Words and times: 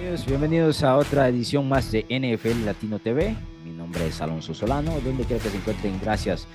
Bienvenidos, 0.00 0.26
bienvenidos 0.26 0.82
a 0.82 0.96
otra 0.96 1.28
edición 1.28 1.68
más 1.68 1.92
de 1.92 2.06
NFL 2.08 2.64
Latino 2.64 2.98
TV. 2.98 3.36
Mi 3.62 3.70
nombre 3.70 4.06
es 4.06 4.22
Alonso 4.22 4.54
Solano, 4.54 4.98
donde 5.00 5.24
quiera 5.24 5.42
que 5.42 5.50
se 5.50 5.58
encuentren. 5.58 6.00
Gracias 6.00 6.48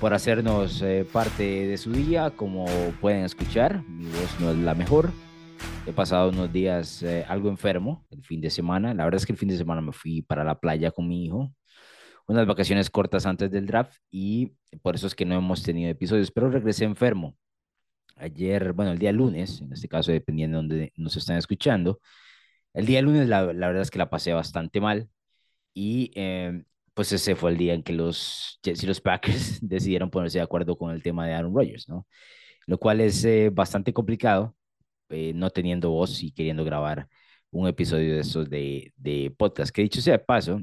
por 0.00 0.14
hacernos 0.14 0.80
eh, 0.80 1.06
parte 1.12 1.42
de 1.42 1.76
su 1.76 1.92
día. 1.92 2.30
Como 2.30 2.64
pueden 2.98 3.24
escuchar, 3.24 3.86
mi 3.86 4.06
voz 4.06 4.40
no 4.40 4.52
es 4.52 4.56
la 4.56 4.74
mejor. 4.74 5.10
He 5.86 5.92
pasado 5.92 6.30
unos 6.30 6.50
días 6.50 7.02
eh, 7.02 7.26
algo 7.28 7.50
enfermo 7.50 8.06
el 8.08 8.22
fin 8.24 8.40
de 8.40 8.48
semana. 8.48 8.94
La 8.94 9.04
verdad 9.04 9.20
es 9.20 9.26
que 9.26 9.32
el 9.32 9.38
fin 9.38 9.50
de 9.50 9.58
semana 9.58 9.82
me 9.82 9.92
fui 9.92 10.22
para 10.22 10.42
la 10.42 10.58
playa 10.58 10.90
con 10.90 11.06
mi 11.06 11.26
hijo. 11.26 11.52
Unas 12.26 12.46
vacaciones 12.46 12.88
cortas 12.88 13.26
antes 13.26 13.50
del 13.50 13.66
draft 13.66 13.98
y 14.10 14.54
por 14.80 14.94
eso 14.94 15.06
es 15.06 15.14
que 15.14 15.26
no 15.26 15.34
hemos 15.34 15.62
tenido 15.62 15.90
episodios, 15.90 16.30
pero 16.30 16.48
regresé 16.48 16.86
enfermo. 16.86 17.36
Ayer, 18.16 18.72
bueno, 18.72 18.92
el 18.92 18.98
día 18.98 19.12
lunes, 19.12 19.60
en 19.60 19.74
este 19.74 19.88
caso 19.88 20.10
dependiendo 20.10 20.56
de 20.56 20.62
dónde 20.62 20.92
nos 20.96 21.18
están 21.18 21.36
escuchando, 21.36 22.00
el 22.74 22.86
día 22.86 23.02
lunes 23.02 23.28
la, 23.28 23.52
la 23.52 23.66
verdad 23.68 23.82
es 23.82 23.90
que 23.90 23.98
la 23.98 24.10
pasé 24.10 24.32
bastante 24.32 24.80
mal 24.80 25.08
y 25.74 26.10
eh, 26.16 26.64
pues 26.94 27.12
ese 27.12 27.36
fue 27.36 27.52
el 27.52 27.58
día 27.58 27.74
en 27.74 27.82
que 27.84 27.92
los 27.92 28.58
Jets 28.62 28.82
y 28.82 28.86
los 28.86 29.00
Packers 29.00 29.60
decidieron 29.62 30.10
ponerse 30.10 30.38
de 30.38 30.44
acuerdo 30.44 30.76
con 30.76 30.90
el 30.92 31.02
tema 31.02 31.26
de 31.26 31.34
Aaron 31.34 31.54
Rodgers, 31.54 31.88
¿no? 31.88 32.06
Lo 32.66 32.78
cual 32.78 33.00
es 33.00 33.24
eh, 33.24 33.50
bastante 33.52 33.92
complicado, 33.92 34.56
eh, 35.10 35.32
no 35.34 35.50
teniendo 35.50 35.90
voz 35.90 36.22
y 36.22 36.32
queriendo 36.32 36.64
grabar 36.64 37.08
un 37.50 37.68
episodio 37.68 38.14
de 38.14 38.20
estos 38.20 38.50
de, 38.50 38.92
de 38.96 39.32
podcast. 39.38 39.74
Que 39.74 39.82
dicho 39.82 40.00
sea 40.02 40.14
de 40.14 40.18
paso, 40.20 40.60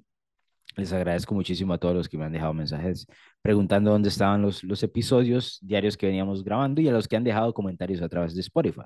les 0.75 0.91
agradezco 0.93 1.33
muchísimo 1.33 1.73
a 1.73 1.77
todos 1.77 1.95
los 1.95 2.09
que 2.09 2.17
me 2.17 2.25
han 2.25 2.33
dejado 2.33 2.53
mensajes 2.53 3.07
preguntando 3.41 3.91
dónde 3.91 4.09
estaban 4.09 4.41
los, 4.41 4.63
los 4.63 4.83
episodios 4.83 5.59
diarios 5.61 5.97
que 5.97 6.07
veníamos 6.07 6.43
grabando 6.43 6.81
y 6.81 6.89
a 6.89 6.91
los 6.91 7.07
que 7.07 7.15
han 7.15 7.23
dejado 7.23 7.53
comentarios 7.53 8.01
a 8.01 8.09
través 8.09 8.35
de 8.35 8.41
Spotify 8.41 8.83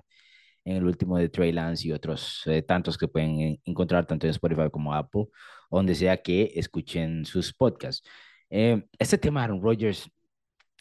en 0.66 0.78
el 0.78 0.86
último 0.86 1.18
de 1.18 1.30
Trey 1.30 1.52
Lance 1.52 1.88
y 1.88 1.92
otros 1.92 2.44
eh, 2.46 2.62
tantos 2.62 2.98
que 2.98 3.08
pueden 3.08 3.60
encontrar 3.66 4.06
tanto 4.06 4.28
en 4.28 4.32
Spotify 4.32 4.70
como 4.72 4.94
Apple, 4.94 5.26
donde 5.72 5.96
sea 5.96 6.18
que 6.18 6.52
escuchen 6.56 7.26
sus 7.26 7.54
podcasts. 7.54 8.08
Eh, 8.50 8.84
este 8.98 9.18
tema 9.18 9.42
de 9.42 9.46
Aaron 9.46 9.62
Rodgers, 9.62 10.10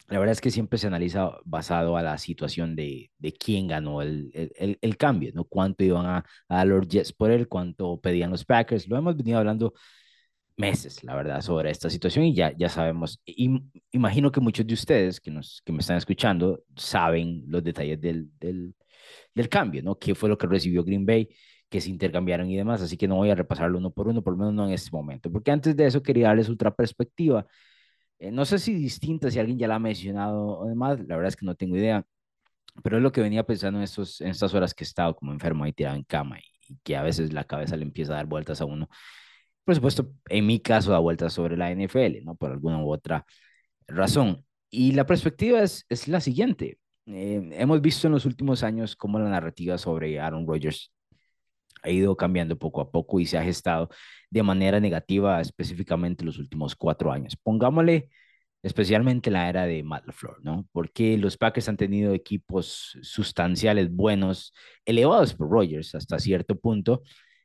la 0.07 0.19
verdad 0.19 0.33
es 0.33 0.41
que 0.41 0.51
siempre 0.51 0.79
se 0.79 0.87
analiza 0.87 1.31
basado 1.45 1.95
a 1.97 2.01
la 2.01 2.17
situación 2.17 2.75
de, 2.75 3.11
de 3.17 3.33
quién 3.33 3.67
ganó 3.67 4.01
el, 4.01 4.31
el, 4.33 4.77
el, 4.81 4.97
cambio, 4.97 5.31
¿no? 5.35 5.43
Cuánto 5.45 5.83
iban 5.83 6.05
a, 6.07 6.25
a 6.47 6.65
los 6.65 6.87
Jets 6.87 7.13
por 7.13 7.31
él, 7.31 7.47
cuánto 7.47 7.99
pedían 8.01 8.31
los 8.31 8.45
Packers. 8.45 8.87
Lo 8.87 8.97
hemos 8.97 9.15
venido 9.15 9.37
hablando 9.37 9.73
meses, 10.59 11.03
la 11.03 11.15
verdad, 11.15 11.41
sobre 11.41 11.71
esta 11.71 11.89
situación 11.89 12.25
y 12.25 12.35
ya, 12.35 12.53
ya 12.55 12.69
sabemos. 12.69 13.21
Y, 13.25 13.61
imagino 13.91 14.31
que 14.31 14.41
muchos 14.41 14.67
de 14.67 14.73
ustedes 14.73 15.19
que, 15.19 15.31
nos, 15.31 15.61
que 15.65 15.71
me 15.71 15.79
están 15.79 15.97
escuchando 15.97 16.63
saben 16.75 17.43
los 17.47 17.63
detalles 17.63 17.99
del, 18.01 18.29
del, 18.39 18.75
del 19.33 19.49
cambio, 19.49 19.83
¿no? 19.83 19.97
¿Qué 19.97 20.15
fue 20.15 20.29
lo 20.29 20.37
que 20.37 20.47
recibió 20.47 20.83
Green 20.83 21.05
Bay? 21.05 21.29
que 21.69 21.81
se 21.81 21.89
intercambiaron 21.89 22.49
y 22.49 22.57
demás, 22.57 22.81
así 22.81 22.97
que 22.97 23.07
no 23.07 23.15
voy 23.17 23.29
a 23.29 23.35
repasarlo 23.35 23.77
uno 23.77 23.91
por 23.91 24.07
uno, 24.07 24.23
por 24.23 24.33
lo 24.33 24.39
menos 24.39 24.53
no 24.53 24.65
en 24.67 24.73
este 24.73 24.89
momento, 24.91 25.31
porque 25.31 25.51
antes 25.51 25.75
de 25.75 25.85
eso 25.85 26.01
quería 26.01 26.27
darles 26.27 26.49
otra 26.49 26.73
perspectiva, 26.75 27.45
eh, 28.19 28.31
no 28.31 28.45
sé 28.45 28.59
si 28.59 28.73
distinta, 28.75 29.31
si 29.31 29.39
alguien 29.39 29.59
ya 29.59 29.67
la 29.67 29.75
ha 29.75 29.79
mencionado 29.79 30.59
o 30.59 30.67
demás, 30.67 30.99
la 30.99 31.15
verdad 31.15 31.29
es 31.29 31.35
que 31.37 31.45
no 31.45 31.55
tengo 31.55 31.77
idea, 31.77 32.05
pero 32.83 32.97
es 32.97 33.03
lo 33.03 33.11
que 33.11 33.21
venía 33.21 33.43
pensando 33.45 33.79
en, 33.79 33.83
estos, 33.83 34.21
en 34.21 34.29
estas 34.29 34.53
horas 34.53 34.73
que 34.73 34.83
he 34.83 34.87
estado 34.87 35.15
como 35.15 35.33
enfermo 35.33 35.63
ahí 35.63 35.73
tirado 35.73 35.95
en 35.97 36.03
cama 36.03 36.39
y, 36.39 36.73
y 36.73 36.77
que 36.83 36.95
a 36.97 37.03
veces 37.03 37.33
la 37.33 37.45
cabeza 37.45 37.77
le 37.77 37.83
empieza 37.83 38.13
a 38.13 38.17
dar 38.17 38.27
vueltas 38.27 38.61
a 38.61 38.65
uno. 38.65 38.89
Por 39.63 39.75
supuesto, 39.75 40.11
en 40.29 40.47
mi 40.47 40.59
caso 40.61 40.91
da 40.91 40.99
vueltas 40.99 41.33
sobre 41.33 41.57
la 41.57 41.71
NFL, 41.71 42.23
¿no? 42.23 42.35
Por 42.35 42.51
alguna 42.51 42.83
u 42.83 42.91
otra 42.91 43.25
razón. 43.87 44.45
Y 44.69 44.93
la 44.93 45.05
perspectiva 45.05 45.61
es, 45.63 45.85
es 45.89 46.07
la 46.07 46.21
siguiente. 46.21 46.79
Eh, 47.11 47.49
hemos 47.53 47.81
visto 47.81 48.07
en 48.07 48.13
los 48.13 48.25
últimos 48.25 48.63
años 48.63 48.95
cómo 48.95 49.19
la 49.19 49.29
narrativa 49.29 49.77
sobre 49.77 50.19
Aaron 50.19 50.45
Rodgers 50.47 50.93
ha 51.81 51.89
ido 51.89 52.15
cambiando 52.15 52.57
poco 52.57 52.81
a 52.81 52.91
poco 52.91 53.19
y 53.19 53.25
se 53.25 53.37
ha 53.37 53.43
gestado 53.43 53.89
de 54.29 54.43
manera 54.43 54.79
negativa 54.79 55.41
específicamente 55.41 56.25
los 56.25 56.37
últimos 56.37 56.75
cuatro 56.75 57.11
años. 57.11 57.35
Pongámosle 57.35 58.09
especialmente 58.61 59.31
la 59.31 59.49
era 59.49 59.65
de 59.65 59.83
Matt 59.83 60.05
LaFleur, 60.05 60.43
¿no? 60.43 60.67
Porque 60.71 61.17
los 61.17 61.37
Packers 61.37 61.69
han 61.69 61.77
tenido 61.77 62.13
equipos 62.13 62.97
sustanciales 63.01 63.89
buenos, 63.91 64.53
elevados 64.85 65.33
por 65.33 65.49
Rodgers 65.49 65.95
hasta 65.95 66.19
cierto 66.19 66.59
punto, 66.59 67.01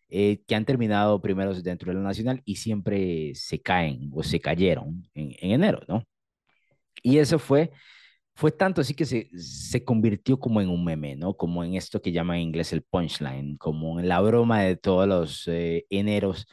eh, 0.09 0.43
que 0.47 0.55
han 0.57 0.65
terminado 0.65 1.23
primeros 1.23 1.63
dentro 1.63 1.91
de 1.91 1.99
la 1.99 2.05
nacional 2.05 2.43
y 2.45 2.57
siempre 2.57 3.33
se 3.35 3.61
caen 3.63 4.11
o 4.13 4.23
se 4.23 4.41
cayeron 4.41 5.09
en, 5.15 5.35
en 5.41 5.53
enero, 5.53 5.81
¿no? 5.89 6.05
Y 7.03 7.19
eso 7.19 7.39
fue 7.39 7.71
fue 8.35 8.51
tanto 8.53 8.81
así 8.81 8.95
que 8.95 9.05
se, 9.05 9.31
se 9.39 9.85
convirtió 9.85 10.39
como 10.41 10.61
en 10.61 10.69
un 10.69 10.85
meme, 10.85 11.17
¿no? 11.17 11.35
Como 11.37 11.63
en 11.65 11.75
esto 11.75 12.03
que 12.03 12.13
llama 12.13 12.37
en 12.37 12.43
inglés 12.43 12.73
el 12.73 12.83
punchline, 12.83 13.57
como 13.59 14.01
en 14.01 14.09
la 14.09 14.21
broma 14.21 14.63
de 14.63 14.77
todos 14.77 15.07
los 15.07 15.47
eh, 15.49 15.87
eneros 15.91 16.47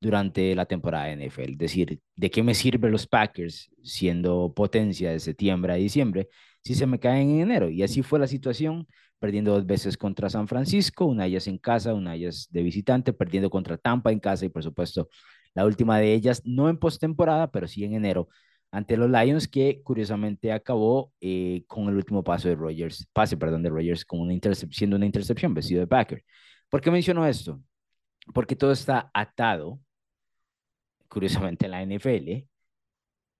durante 0.00 0.54
la 0.54 0.66
temporada 0.66 1.06
de 1.06 1.12
NFL. 1.12 1.52
Es 1.52 1.58
decir, 1.58 2.00
¿de 2.16 2.30
qué 2.30 2.42
me 2.42 2.54
sirven 2.54 2.90
los 2.90 3.06
Packers 3.06 3.70
siendo 3.82 4.52
potencia 4.54 5.10
de 5.10 5.20
septiembre 5.20 5.72
a 5.72 5.76
diciembre 5.76 6.28
si 6.64 6.74
se 6.74 6.86
me 6.86 6.98
caen 6.98 7.30
en 7.30 7.40
enero? 7.40 7.68
Y 7.70 7.82
así 7.82 8.02
fue 8.02 8.18
la 8.18 8.26
situación, 8.26 8.86
perdiendo 9.18 9.52
dos 9.52 9.66
veces 9.66 9.96
contra 9.96 10.30
San 10.30 10.48
Francisco, 10.48 11.04
una 11.04 11.24
de 11.24 11.30
ellas 11.30 11.46
en 11.46 11.58
casa, 11.58 11.94
una 11.94 12.12
de 12.12 12.18
ellas 12.18 12.48
de 12.50 12.62
visitante, 12.62 13.12
perdiendo 13.12 13.50
contra 13.50 13.76
Tampa 13.76 14.10
en 14.12 14.20
casa 14.20 14.46
y 14.46 14.48
por 14.48 14.62
supuesto 14.62 15.08
la 15.54 15.66
última 15.66 15.98
de 15.98 16.14
ellas 16.14 16.42
no 16.44 16.68
en 16.68 16.78
postemporada, 16.78 17.50
pero 17.50 17.68
sí 17.68 17.84
en 17.84 17.94
enero 17.94 18.28
ante 18.72 18.96
los 18.96 19.10
Lions, 19.10 19.48
que 19.48 19.82
curiosamente 19.82 20.52
acabó 20.52 21.12
eh, 21.20 21.64
con 21.66 21.88
el 21.88 21.96
último 21.96 22.22
paso 22.22 22.48
de 22.48 22.54
Rogers, 22.54 23.08
pase, 23.12 23.36
perdón, 23.36 23.62
de 23.62 23.70
Rogers, 23.70 24.04
con 24.04 24.20
una 24.20 24.34
siendo 24.70 24.96
una 24.96 25.06
intercepción 25.06 25.54
vestido 25.54 25.80
de 25.80 25.86
Packer. 25.86 26.24
¿Por 26.68 26.80
qué 26.80 26.90
menciono 26.90 27.26
esto? 27.26 27.60
Porque 28.32 28.56
todo 28.56 28.72
está 28.72 29.10
atado, 29.12 29.80
curiosamente 31.08 31.66
en 31.66 31.72
la 31.72 31.82
NFL, 31.82 32.46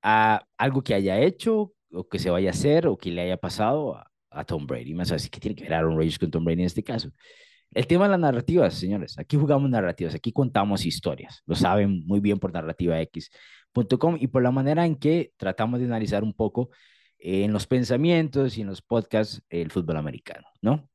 a 0.03 0.45
algo 0.59 0.83
que 0.83 0.95
haya 0.95 1.21
hecho, 1.21 1.73
o 1.93 2.09
que 2.09 2.19
se 2.19 2.31
vaya 2.31 2.51
a 2.51 2.53
hacer, 2.53 2.87
o 2.87 2.97
que 2.97 3.11
le 3.11 3.23
haya 3.23 3.37
pasado 3.37 3.97
a, 3.97 4.11
a 4.31 4.45
Tom 4.45 4.67
Brady. 4.67 4.95
Más 4.95 5.13
así 5.13 5.29
que 5.29 5.41
tiene 5.41 5.55
que 5.55 5.65
ver 5.65 5.75
Aaron 5.75 5.97
Rodgers 5.97 6.19
con 6.19 6.31
Tom 6.31 6.45
Brady 6.45 6.63
en 6.63 6.67
este 6.67 6.83
caso. 6.83 7.11
El 7.73 7.87
tema 7.87 8.05
de 8.05 8.11
las 8.11 8.21
narrativas, 8.21 8.75
señores. 8.75 9.19
Aquí 9.19 9.37
jugamos 9.37 9.71
narrativas, 9.71 10.15
aquí 10.15 10.33
contamos 10.33 10.85
historias. 10.85 11.43
Lo 11.47 11.55
saben 11.55 12.05
muy 12.07 12.19
bien 12.21 12.39
por 12.39 12.53
Narrativa 12.53 13.01
X 13.03 13.31
y 14.19 14.27
por 14.27 14.43
la 14.43 14.51
manera 14.51 14.85
en 14.85 14.97
que 14.97 15.33
tratamos 15.37 15.79
de 15.79 15.87
analizar 15.87 16.25
un 16.25 16.35
poco 16.35 16.71
eh, 17.19 17.45
en 17.45 17.53
los 17.53 17.67
pensamientos 17.67 18.59
y 18.59 18.63
en 18.63 18.67
los 18.67 18.83
podcasts 18.83 19.43
el 19.49 19.71
fútbol 19.71 19.97
americano, 19.97 20.49
¿no? 20.61 20.89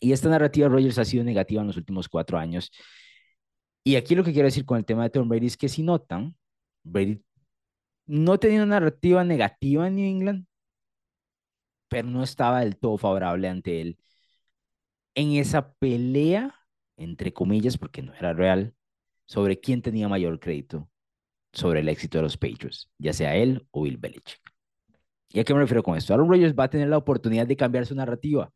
Y 0.00 0.12
esta 0.12 0.28
narrativa 0.30 0.68
Rogers 0.68 0.98
ha 0.98 1.04
sido 1.04 1.24
negativa 1.24 1.60
en 1.60 1.68
los 1.68 1.76
últimos 1.76 2.08
cuatro 2.08 2.38
años. 2.38 2.70
Y 3.84 3.96
aquí 3.96 4.14
lo 4.14 4.24
que 4.24 4.32
quiero 4.32 4.46
decir 4.46 4.64
con 4.64 4.78
el 4.78 4.84
tema 4.86 5.04
de 5.04 5.10
Tom 5.10 5.28
Brady 5.28 5.46
es 5.46 5.56
que 5.56 5.68
si 5.68 5.82
notan, 5.82 6.34
Brady 6.82 7.22
no 8.06 8.38
tenía 8.38 8.62
una 8.62 8.80
narrativa 8.80 9.24
negativa 9.24 9.86
en 9.88 9.96
New 9.96 10.06
England, 10.06 10.46
pero 11.88 12.08
no 12.08 12.22
estaba 12.22 12.60
del 12.60 12.76
todo 12.78 12.98
favorable 12.98 13.48
ante 13.48 13.80
él 13.80 13.98
en 15.16 15.32
esa 15.32 15.72
pelea, 15.74 16.54
entre 16.96 17.32
comillas, 17.32 17.76
porque 17.76 18.02
no 18.02 18.14
era 18.14 18.32
real, 18.32 18.74
sobre 19.24 19.58
quién 19.58 19.82
tenía 19.82 20.08
mayor 20.08 20.38
crédito 20.38 20.88
sobre 21.52 21.80
el 21.80 21.88
éxito 21.88 22.18
de 22.18 22.22
los 22.22 22.36
Patriots, 22.36 22.90
ya 22.98 23.14
sea 23.14 23.34
él 23.34 23.66
o 23.70 23.82
Bill 23.82 23.96
Belichick. 23.96 24.40
¿Y 25.30 25.40
a 25.40 25.44
qué 25.44 25.54
me 25.54 25.60
refiero 25.60 25.82
con 25.82 25.96
esto? 25.96 26.12
Aaron 26.12 26.28
Rodgers 26.28 26.54
va 26.54 26.64
a 26.64 26.70
tener 26.70 26.88
la 26.88 26.98
oportunidad 26.98 27.46
de 27.46 27.56
cambiar 27.56 27.86
su 27.86 27.94
narrativa 27.94 28.52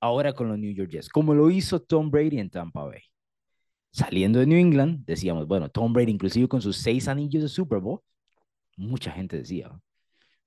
ahora 0.00 0.34
con 0.34 0.48
los 0.48 0.58
New 0.58 0.72
York 0.72 0.90
Jets, 0.90 1.08
como 1.08 1.34
lo 1.34 1.50
hizo 1.50 1.80
Tom 1.80 2.10
Brady 2.10 2.38
en 2.38 2.50
Tampa 2.50 2.84
Bay. 2.84 3.00
Saliendo 3.90 4.38
de 4.40 4.46
New 4.46 4.58
England, 4.58 5.06
decíamos, 5.06 5.46
bueno, 5.46 5.70
Tom 5.70 5.94
Brady, 5.94 6.12
inclusive 6.12 6.46
con 6.46 6.60
sus 6.60 6.76
seis 6.76 7.08
anillos 7.08 7.42
de 7.42 7.48
Super 7.48 7.78
Bowl, 7.78 8.00
mucha 8.76 9.10
gente 9.10 9.38
decía, 9.38 9.70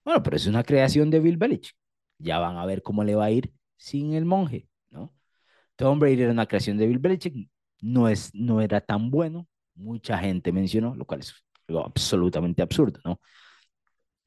bueno, 0.06 0.22
pero 0.22 0.36
es 0.36 0.46
una 0.46 0.64
creación 0.64 1.10
de 1.10 1.20
Bill 1.20 1.38
Belichick. 1.38 1.76
Ya 2.20 2.38
van 2.38 2.58
a 2.58 2.66
ver 2.66 2.84
cómo 2.84 3.04
le 3.04 3.16
va 3.16 3.26
a 3.26 3.32
ir 3.32 3.52
sin 3.78 4.14
el 4.14 4.26
monje. 4.26 4.68
Tom 5.78 6.00
Brady 6.00 6.24
era 6.24 6.32
una 6.34 6.48
creación 6.48 6.78
de 6.78 6.88
Bill 6.88 7.00
Belichick, 7.00 7.50
no, 7.82 8.10
es, 8.10 8.34
no 8.36 8.62
era 8.62 8.82
tan 8.82 9.12
bueno, 9.12 9.48
mucha 9.76 10.18
gente 10.18 10.52
mencionó, 10.52 10.96
lo 10.96 11.06
cual 11.06 11.22
es 11.22 11.36
algo 11.68 11.86
absolutamente 11.86 12.62
absurdo, 12.64 13.00
¿no? 13.06 13.22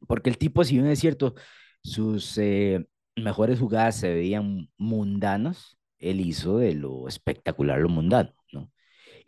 Porque 0.06 0.31
el 0.31 0.38
tipo, 0.38 0.64
si 0.64 0.75
bien 0.75 0.87
es 0.87 0.99
cierto, 1.00 1.35
sus 1.82 2.38
eh, 2.38 2.87
mejores 3.17 3.58
jugadas 3.58 3.97
se 3.97 4.12
veían 4.14 4.70
mundanas, 4.79 5.79
él 5.99 6.20
hizo 6.20 6.58
de 6.58 6.75
lo 6.75 7.08
espectacular 7.08 7.81
lo 7.81 7.88
mundano, 7.88 8.35
¿no? 8.52 8.70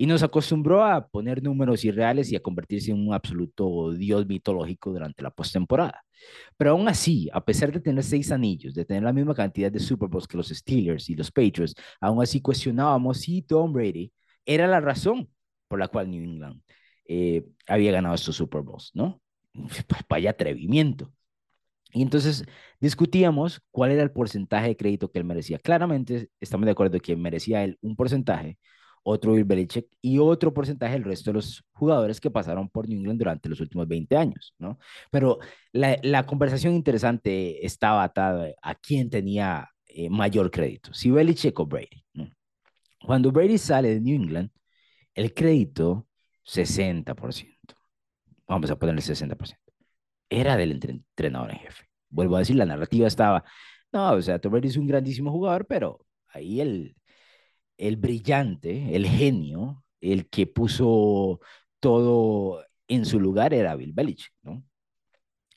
Y 0.02 0.06
nos 0.06 0.24
acostumbró 0.24 0.82
a 0.84 1.06
poner 1.06 1.40
números 1.44 1.84
irreales 1.84 2.32
y 2.32 2.34
a 2.34 2.40
convertirse 2.40 2.90
en 2.90 3.06
un 3.06 3.14
absoluto 3.14 3.92
dios 3.92 4.26
mitológico 4.26 4.90
durante 4.90 5.22
la 5.22 5.30
postemporada. 5.30 6.02
Pero 6.56 6.72
aún 6.72 6.88
así, 6.88 7.30
a 7.32 7.44
pesar 7.44 7.70
de 7.70 7.78
tener 7.78 8.02
seis 8.02 8.32
anillos, 8.32 8.74
de 8.74 8.84
tener 8.84 9.04
la 9.04 9.12
misma 9.12 9.32
cantidad 9.32 9.70
de 9.70 9.78
Super 9.78 10.08
Bowls 10.08 10.26
que 10.26 10.36
los 10.36 10.48
Steelers 10.48 11.08
y 11.08 11.14
los 11.14 11.30
Patriots, 11.30 11.76
aún 12.00 12.20
así 12.20 12.40
cuestionábamos 12.40 13.18
si 13.18 13.42
Tom 13.42 13.72
Brady 13.72 14.12
era 14.44 14.66
la 14.66 14.80
razón 14.80 15.28
por 15.68 15.78
la 15.78 15.86
cual 15.86 16.10
New 16.10 16.24
England 16.24 16.60
eh, 17.06 17.44
había 17.68 17.92
ganado 17.92 18.16
estos 18.16 18.34
Super 18.34 18.62
Bowls, 18.62 18.90
¿no? 18.94 19.22
Pues 19.52 19.84
vaya 20.08 20.30
atrevimiento. 20.30 21.12
Y 21.92 22.02
entonces 22.02 22.44
discutíamos 22.80 23.62
cuál 23.70 23.92
era 23.92 24.02
el 24.02 24.10
porcentaje 24.10 24.66
de 24.66 24.76
crédito 24.76 25.12
que 25.12 25.20
él 25.20 25.24
merecía. 25.24 25.60
Claramente 25.60 26.28
estamos 26.40 26.64
de 26.66 26.72
acuerdo 26.72 26.98
que 26.98 27.14
merecía 27.14 27.62
él 27.62 27.78
un 27.82 27.94
porcentaje, 27.94 28.58
otro 29.02 29.32
Bill 29.34 29.44
Belichick 29.44 29.86
y 30.00 30.18
otro 30.18 30.54
porcentaje 30.54 30.94
del 30.94 31.04
resto 31.04 31.30
de 31.30 31.34
los 31.34 31.64
jugadores 31.72 32.20
que 32.20 32.30
pasaron 32.30 32.68
por 32.68 32.88
New 32.88 32.98
England 32.98 33.18
durante 33.18 33.48
los 33.48 33.60
últimos 33.60 33.88
20 33.88 34.16
años, 34.16 34.54
¿no? 34.58 34.78
Pero 35.10 35.38
la, 35.72 36.26
conversación 36.26 36.74
interesante 36.74 37.64
estaba 37.66 38.04
atada 38.04 38.48
a 38.62 38.74
quién 38.74 39.10
tenía 39.10 39.68
eh, 39.86 40.08
mayor 40.08 40.50
crédito, 40.50 40.94
si 40.94 41.10
Belichick 41.10 41.58
o 41.58 41.66
Brady. 41.66 42.04
Cuando 43.04 43.32
Brady 43.32 43.58
sale 43.58 43.88
de 43.94 44.00
New 44.00 44.14
England, 44.14 44.50
el 45.14 45.34
crédito 45.34 46.06
60%, 46.44 47.74
vamos 48.46 48.70
a 48.70 48.78
ponerle 48.78 49.02
60%, 49.02 49.56
era 50.30 50.56
del 50.56 50.72
entrenador 50.72 51.50
en 51.50 51.58
jefe. 51.58 51.84
Vuelvo 52.08 52.36
a 52.36 52.40
decir, 52.40 52.56
la 52.56 52.66
narrativa 52.66 53.08
estaba, 53.08 53.44
no, 53.92 54.12
o 54.12 54.22
sea, 54.22 54.38
Tom 54.38 54.52
Brady 54.52 54.68
es 54.68 54.76
un 54.76 54.86
grandísimo 54.86 55.32
jugador, 55.32 55.66
pero 55.66 56.06
ahí 56.28 56.60
el, 56.60 56.94
el 57.82 57.96
brillante, 57.96 58.94
el 58.94 59.06
genio, 59.06 59.84
el 60.00 60.28
que 60.28 60.46
puso 60.46 61.40
todo 61.80 62.64
en 62.88 63.04
su 63.04 63.18
lugar 63.20 63.54
era 63.54 63.74
Bill 63.76 63.92
Belichick, 63.92 64.32
¿no? 64.42 64.64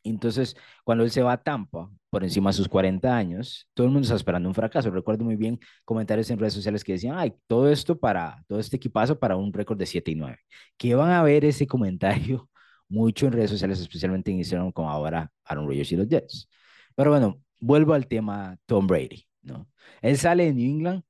Entonces, 0.04 0.56
cuando 0.84 1.04
él 1.04 1.12
se 1.12 1.24
va 1.24 1.34
a 1.34 1.44
Tampa, 1.44 1.90
por 2.10 2.24
encima 2.24 2.50
de 2.50 2.54
sus 2.54 2.68
40 2.68 3.16
años, 3.16 3.68
todo 3.74 3.88
el 3.88 3.94
mundo 3.94 4.06
está 4.06 4.16
esperando 4.16 4.48
un 4.50 4.56
fracaso. 4.56 4.90
Recuerdo 4.92 5.26
muy 5.26 5.36
bien 5.36 5.60
comentarios 5.84 6.30
en 6.30 6.40
redes 6.40 6.54
sociales 6.54 6.84
que 6.84 6.94
decían, 6.94 7.18
ay, 7.18 7.34
todo 7.48 7.70
esto 7.70 8.00
para, 8.00 8.44
todo 8.48 8.60
este 8.60 8.78
equipazo 8.78 9.20
para 9.20 9.36
un 9.36 9.52
récord 9.54 9.78
de 9.78 9.86
7 9.86 10.12
y 10.12 10.16
9. 10.16 10.38
Que 10.78 10.96
van 10.96 11.12
a 11.12 11.24
ver 11.24 11.46
ese 11.46 11.68
comentario 11.68 12.50
mucho 12.88 13.28
en 13.28 13.34
redes 13.34 13.52
sociales, 13.52 13.80
especialmente 13.80 14.32
en 14.32 14.38
Instagram, 14.38 14.72
como 14.72 14.90
ahora 14.90 15.32
Aaron 15.44 15.68
Rodgers 15.68 15.92
y 15.92 15.96
los 15.98 16.08
Jets. 16.08 16.50
Pero 16.96 17.12
bueno, 17.12 17.42
vuelvo 17.60 17.94
al 17.94 18.08
tema 18.08 18.58
Tom 18.66 18.88
Brady, 18.88 19.26
¿no? 19.42 19.68
Él 20.02 20.18
sale 20.18 20.46
de 20.46 20.54
New 20.54 20.70
England 20.70 21.04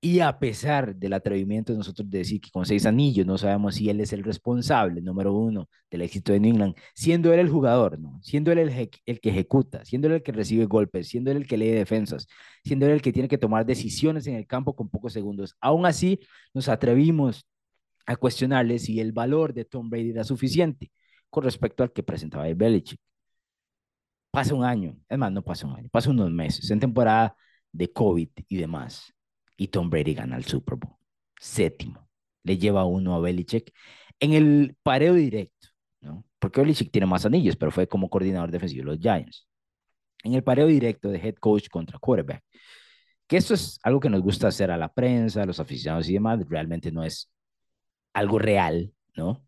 y 0.00 0.20
a 0.20 0.38
pesar 0.38 0.94
del 0.94 1.12
atrevimiento 1.12 1.72
de 1.72 1.78
nosotros 1.78 2.08
de 2.08 2.18
decir 2.18 2.40
que 2.40 2.50
con 2.50 2.64
seis 2.64 2.86
anillos 2.86 3.26
no 3.26 3.36
sabemos 3.36 3.74
si 3.74 3.90
él 3.90 4.00
es 4.00 4.12
el 4.12 4.22
responsable, 4.22 5.00
número 5.00 5.34
uno, 5.34 5.68
del 5.90 6.02
éxito 6.02 6.32
de 6.32 6.40
New 6.40 6.52
England, 6.52 6.76
siendo 6.94 7.32
él 7.32 7.40
el 7.40 7.48
jugador, 7.48 7.98
¿no? 7.98 8.20
Siendo 8.22 8.52
él 8.52 8.58
el, 8.60 8.90
el 9.06 9.20
que 9.20 9.30
ejecuta, 9.30 9.84
siendo 9.84 10.06
él 10.08 10.14
el 10.14 10.22
que 10.22 10.30
recibe 10.32 10.66
golpes, 10.66 11.08
siendo 11.08 11.32
él 11.32 11.38
el 11.38 11.46
que 11.48 11.56
lee 11.56 11.70
defensas, 11.70 12.28
siendo 12.64 12.86
él 12.86 12.92
el 12.92 13.02
que 13.02 13.12
tiene 13.12 13.28
que 13.28 13.38
tomar 13.38 13.66
decisiones 13.66 14.26
en 14.28 14.36
el 14.36 14.46
campo 14.46 14.76
con 14.76 14.88
pocos 14.88 15.12
segundos. 15.12 15.56
Aún 15.60 15.84
así, 15.86 16.20
nos 16.54 16.68
atrevimos 16.68 17.44
a 18.06 18.16
cuestionarle 18.16 18.78
si 18.78 19.00
el 19.00 19.12
valor 19.12 19.52
de 19.54 19.64
Tom 19.64 19.90
Brady 19.90 20.10
era 20.10 20.24
suficiente 20.24 20.92
con 21.30 21.44
respecto 21.44 21.82
al 21.82 21.92
que 21.92 22.02
presentaba 22.02 22.48
el 22.48 22.54
Belichick. 22.54 23.00
Pasa 24.30 24.54
un 24.54 24.64
año, 24.64 24.96
es 25.08 25.18
más, 25.18 25.32
no 25.32 25.42
pasa 25.42 25.66
un 25.66 25.74
año, 25.76 25.88
pasa 25.90 26.10
unos 26.10 26.30
meses, 26.30 26.70
en 26.70 26.80
temporada 26.80 27.34
de 27.72 27.92
COVID 27.92 28.28
y 28.48 28.56
demás 28.56 29.12
y 29.58 29.68
Tom 29.68 29.90
Brady 29.90 30.14
gana 30.14 30.36
el 30.36 30.44
Super 30.44 30.76
Bowl. 30.76 30.96
Séptimo. 31.38 32.08
Le 32.44 32.56
lleva 32.56 32.84
uno 32.86 33.14
a 33.14 33.20
Belichick 33.20 33.74
en 34.20 34.32
el 34.32 34.76
pareo 34.82 35.14
directo, 35.14 35.68
¿no? 36.00 36.24
Porque 36.38 36.60
Belichick 36.60 36.90
tiene 36.90 37.06
más 37.06 37.26
anillos, 37.26 37.56
pero 37.56 37.70
fue 37.70 37.86
como 37.86 38.08
coordinador 38.08 38.50
defensivo 38.50 38.84
de 38.84 38.96
los 38.96 39.00
Giants. 39.00 39.46
En 40.22 40.34
el 40.34 40.42
pareo 40.42 40.66
directo 40.68 41.10
de 41.10 41.18
head 41.18 41.34
coach 41.34 41.68
contra 41.68 41.98
quarterback. 41.98 42.42
Que 43.26 43.36
esto 43.36 43.54
es 43.54 43.78
algo 43.82 44.00
que 44.00 44.08
nos 44.08 44.22
gusta 44.22 44.48
hacer 44.48 44.70
a 44.70 44.78
la 44.78 44.92
prensa, 44.92 45.42
a 45.42 45.46
los 45.46 45.60
aficionados 45.60 46.08
y 46.08 46.14
demás. 46.14 46.40
Realmente 46.48 46.90
no 46.90 47.04
es 47.04 47.30
algo 48.14 48.38
real, 48.38 48.92
¿no? 49.14 49.44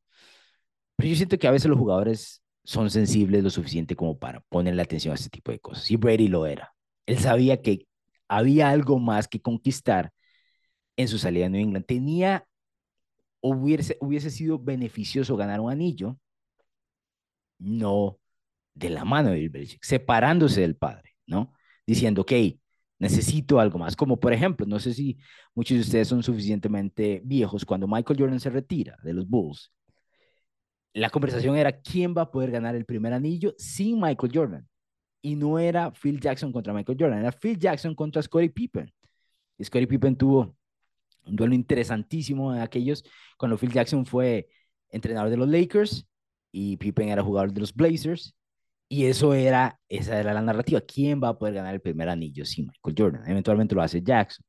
Pero 0.97 1.09
yo 1.09 1.17
siento 1.17 1.39
que 1.39 1.49
a 1.49 1.51
veces 1.53 1.71
los 1.71 1.79
jugadores 1.79 2.43
son 2.65 2.91
sensibles 2.91 3.43
lo 3.43 3.51
suficiente 3.51 3.97
como 3.97 4.19
para 4.19 4.41
ponerle 4.49 4.83
atención 4.83 5.13
a 5.13 5.15
este 5.15 5.31
tipo 5.31 5.51
de 5.51 5.61
cosas. 5.61 5.91
Y 5.91 5.97
Brady 5.97 6.29
lo 6.29 6.47
era. 6.47 6.75
Él 7.07 7.19
sabía 7.19 7.63
que 7.63 7.87
había 8.31 8.71
algo 8.71 9.01
más 9.01 9.29
que 9.29 9.43
conquistar 9.43 10.13
en 10.97 11.09
su 11.09 11.19
salida 11.19 11.45
de 11.45 11.51
New 11.51 11.63
England. 11.63 11.87
Tenía, 11.87 12.47
hubiese, 13.41 13.99
hubiese 14.01 14.31
sido 14.31 14.59
beneficioso 14.59 15.37
ganar 15.37 15.61
un 15.61 15.73
anillo, 15.73 16.17
no 17.59 18.19
de 18.75 18.91
la 18.91 19.05
mano 19.05 19.31
de 19.31 19.41
Bill 19.41 19.51
Belichick, 19.51 19.85
separándose 19.85 20.61
del 20.61 20.77
padre, 20.77 21.17
¿no? 21.27 21.53
Diciendo, 21.87 22.23
ok, 22.23 22.33
necesito 23.01 23.59
algo 23.59 23.79
más. 23.79 23.97
Como 23.97 24.21
por 24.21 24.33
ejemplo, 24.33 24.65
no 24.65 24.79
sé 24.79 24.95
si 24.95 25.19
muchos 25.55 25.77
de 25.77 25.83
ustedes 25.83 26.09
son 26.09 26.23
suficientemente 26.23 27.23
viejos, 27.25 27.65
cuando 27.65 27.89
Michael 27.89 28.19
Jordan 28.21 28.41
se 28.41 28.51
retira 28.51 28.97
de 29.03 29.13
los 29.13 29.29
Bulls, 29.29 29.73
la 30.95 31.11
conversación 31.11 31.57
era 31.57 31.81
quién 31.81 32.15
va 32.17 32.23
a 32.23 32.31
poder 32.31 32.53
ganar 32.53 32.77
el 32.77 32.85
primer 32.85 33.13
anillo 33.13 33.55
sin 33.59 34.01
Michael 34.01 34.33
Jordan 34.33 34.70
y 35.23 35.37
no 35.37 35.59
era 35.59 35.93
Phil 35.93 36.21
Jackson 36.21 36.53
contra 36.53 36.73
Michael 36.73 36.99
Jordan, 36.99 37.21
era 37.21 37.33
Phil 37.33 37.59
Jackson 37.59 37.95
contra 37.95 38.23
Scottie 38.23 38.51
Pippen. 38.51 38.93
Y 39.59 39.65
Scottie 39.65 39.87
Pippen 39.87 40.17
tuvo 40.17 40.57
un 41.27 41.37
duelo 41.37 41.55
interesantísimo 41.55 42.55
en 42.55 42.63
aquellos 42.63 43.05
cuando 43.37 43.59
Phil 43.59 43.73
Jackson 43.73 44.07
fue 44.07 44.49
entrenador 44.91 45.31
de 45.31 45.37
los 45.37 45.49
Lakers 45.49 46.07
y 46.53 46.77
Pippen 46.77 47.09
era 47.09 47.23
jugador 47.23 47.53
de 47.53 47.61
los 47.61 47.75
Blazers. 47.75 48.35
Y 48.89 49.05
eso 49.05 49.35
era, 49.35 49.79
esa 49.89 50.19
era 50.19 50.35
la 50.35 50.43
narrativa. 50.43 50.81
¿Quién 50.81 51.23
va 51.23 51.29
a 51.29 51.39
poder 51.39 51.55
ganar 51.55 51.75
el 51.75 51.81
primer 51.81 52.09
anillo? 52.09 52.45
Sí, 52.45 52.63
Michael 52.63 52.95
Jordan. 52.99 53.31
Eventualmente 53.31 53.75
lo 53.75 53.83
hace 53.83 54.03
Jackson. 54.03 54.45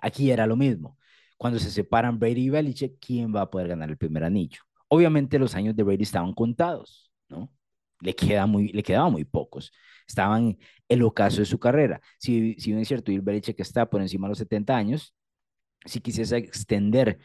Aquí 0.00 0.30
era 0.30 0.46
lo 0.46 0.56
mismo. 0.56 0.98
Cuando 1.38 1.58
se 1.58 1.70
separan 1.70 2.18
Brady 2.18 2.46
y 2.46 2.50
Belichick, 2.50 2.98
¿quién 3.00 3.34
va 3.34 3.42
a 3.42 3.50
poder 3.50 3.68
ganar 3.68 3.88
el 3.88 3.96
primer 3.96 4.24
anillo? 4.24 4.60
Obviamente 4.88 5.38
los 5.38 5.54
años 5.54 5.74
de 5.74 5.82
Brady 5.84 6.02
estaban 6.02 6.34
contados, 6.34 7.10
¿no? 7.28 7.50
Le, 8.00 8.14
queda 8.14 8.46
muy, 8.46 8.68
le 8.68 8.82
quedaban 8.82 9.12
muy 9.12 9.24
pocos 9.24 9.72
estaban 10.08 10.58
el 10.88 11.02
ocaso 11.02 11.40
de 11.40 11.46
su 11.46 11.58
carrera. 11.58 12.00
Si, 12.18 12.54
si 12.58 12.72
bien 12.72 12.84
cierto, 12.84 13.12
Bill 13.12 13.20
Belichick 13.20 13.60
está 13.60 13.88
por 13.88 14.00
encima 14.00 14.26
de 14.26 14.30
los 14.30 14.38
70 14.38 14.76
años, 14.76 15.14
si 15.84 16.00
quisiese 16.00 16.38
extender 16.38 17.18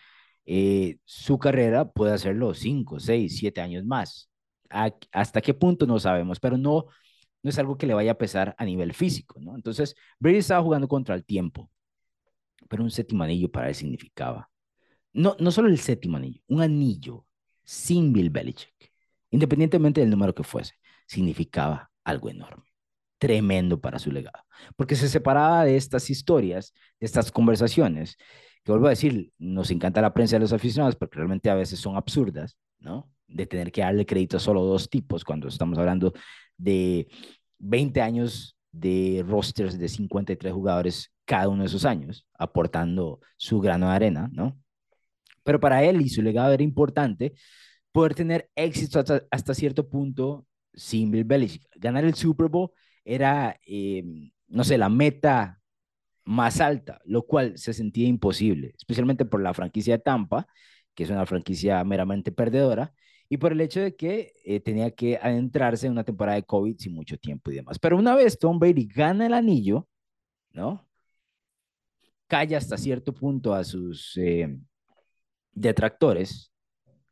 eh, 0.46 0.98
su 1.06 1.40
carrera, 1.40 1.92
puede 1.92 2.14
hacerlo 2.14 2.54
5, 2.54 3.00
6, 3.00 3.38
7 3.38 3.62
años 3.62 3.86
más. 3.86 4.30
¿Hasta 4.70 5.42
qué 5.42 5.54
punto? 5.54 5.86
No 5.86 6.00
sabemos, 6.00 6.40
pero 6.40 6.58
no, 6.58 6.86
no 7.44 7.50
es 7.50 7.60
algo 7.60 7.78
que 7.78 7.88
le 7.88 7.94
vaya 7.94 8.14
a 8.14 8.18
pesar 8.18 8.56
a 8.58 8.66
nivel 8.66 8.94
físico, 8.94 9.40
¿no? 9.40 9.56
Entonces, 9.56 9.96
Brady 10.20 10.38
estaba 10.38 10.64
jugando 10.64 10.88
contra 10.88 11.16
el 11.16 11.26
tiempo, 11.26 11.70
pero 12.70 12.84
un 12.84 12.92
séptimo 12.92 13.24
anillo 13.24 13.52
para 13.52 13.70
él 13.70 13.76
significaba, 13.76 14.50
no, 15.14 15.36
no 15.40 15.52
solo 15.52 15.70
el 15.70 15.80
séptimo 15.80 16.18
anillo, 16.18 16.42
un 16.48 16.62
anillo 16.62 17.26
sin 17.64 18.14
Bill 18.14 18.32
Belichick, 18.32 18.92
independientemente 19.30 20.02
del 20.02 20.10
número 20.10 20.34
que 20.34 20.44
fuese, 20.44 20.76
significaba 21.06 21.92
algo 22.04 22.30
enorme 22.30 22.73
tremendo 23.24 23.80
para 23.80 24.00
su 24.00 24.12
legado, 24.12 24.44
porque 24.75 24.98
se 24.98 25.08
separaba 25.08 25.64
de 25.64 25.78
estas 25.78 26.10
historias, 26.10 26.74
de 27.00 27.06
estas 27.06 27.32
conversaciones, 27.32 28.18
que 28.65 28.72
vuelvo 28.74 28.88
a 28.88 28.89
decir, 28.89 29.32
nos 29.38 29.72
encanta 29.72 30.01
la 30.01 30.13
prensa 30.13 30.36
de 30.36 30.42
los 30.42 30.51
aficionados, 30.51 30.98
porque 30.98 31.20
realmente 31.20 31.50
a 31.50 31.56
veces 31.56 31.80
son 31.80 31.96
absurdas, 31.96 32.58
¿no? 32.80 33.10
De 33.30 33.46
tener 33.46 33.72
que 33.72 33.80
darle 33.80 34.06
crédito 34.06 34.36
a 34.36 34.42
solo 34.42 34.63
dos 34.63 34.89
tipos 34.89 35.24
cuando 35.24 35.48
estamos 35.48 35.77
hablando 35.77 36.12
de 36.58 37.08
20 37.60 38.01
años 38.01 38.58
de 38.74 39.24
rosters 39.25 39.80
de 39.80 39.88
53 39.88 40.51
jugadores 40.51 41.13
cada 41.24 41.48
uno 41.48 41.62
de 41.62 41.68
esos 41.68 41.86
años, 41.86 42.27
aportando 42.38 43.22
su 43.38 43.62
grano 43.62 43.88
de 43.88 43.96
arena, 43.96 44.30
¿no? 44.34 44.60
Pero 45.46 45.62
para 45.62 45.82
él 45.82 46.01
y 46.01 46.10
su 46.10 46.22
legado 46.22 46.51
era 46.51 46.63
importante 46.63 47.36
poder 47.94 48.15
tener 48.15 48.50
éxito 48.53 49.00
hasta, 49.00 49.24
hasta 49.32 49.53
cierto 49.53 49.88
punto 49.88 50.46
sin 50.74 51.10
Bill 51.10 51.24
Belichick. 51.24 51.65
Ganar 51.77 52.03
el 52.03 52.15
Super 52.15 52.50
Bowl 52.50 52.70
era, 53.05 53.60
eh, 53.65 54.03
no 54.48 54.63
sé, 54.63 54.77
la 54.77 54.89
meta 54.89 55.62
más 56.25 56.62
alta, 56.62 57.01
lo 57.05 57.25
cual 57.25 57.57
se 57.57 57.74
sentía 57.74 58.07
imposible, 58.07 58.74
especialmente 58.77 59.25
por 59.25 59.41
la 59.41 59.53
franquicia 59.53 59.98
de 59.98 60.03
Tampa, 60.03 60.48
que 60.95 61.03
es 61.03 61.10
una 61.10 61.25
franquicia 61.25 61.83
meramente 61.83 62.31
perdedora, 62.31 62.93
y 63.29 63.38
por 63.38 63.51
el 63.51 63.62
hecho 63.62 63.81
de 63.81 63.95
que 63.95 64.33
eh, 64.45 64.60
tenía 64.60 64.91
que 64.91 65.17
adentrarse 65.17 65.88
en 65.88 65.93
una 65.93 66.03
temporada 66.03 66.36
de 66.36 66.43
COVID 66.43 66.77
sin 66.77 66.93
mucho 66.93 67.17
tiempo 67.17 67.51
y 67.51 67.55
demás. 67.55 67.79
Pero 67.79 67.98
una 67.98 68.15
vez 68.15 68.38
Tom 68.38 68.60
Brady 68.60 68.86
gana 68.86 69.25
el 69.25 69.33
anillo, 69.33 69.88
¿no? 70.51 70.88
Calla 72.27 72.57
hasta 72.57 72.77
cierto 72.77 73.13
punto 73.13 73.53
a 73.53 73.63
sus 73.63 74.15
eh, 74.17 74.57
detractores, 75.51 76.51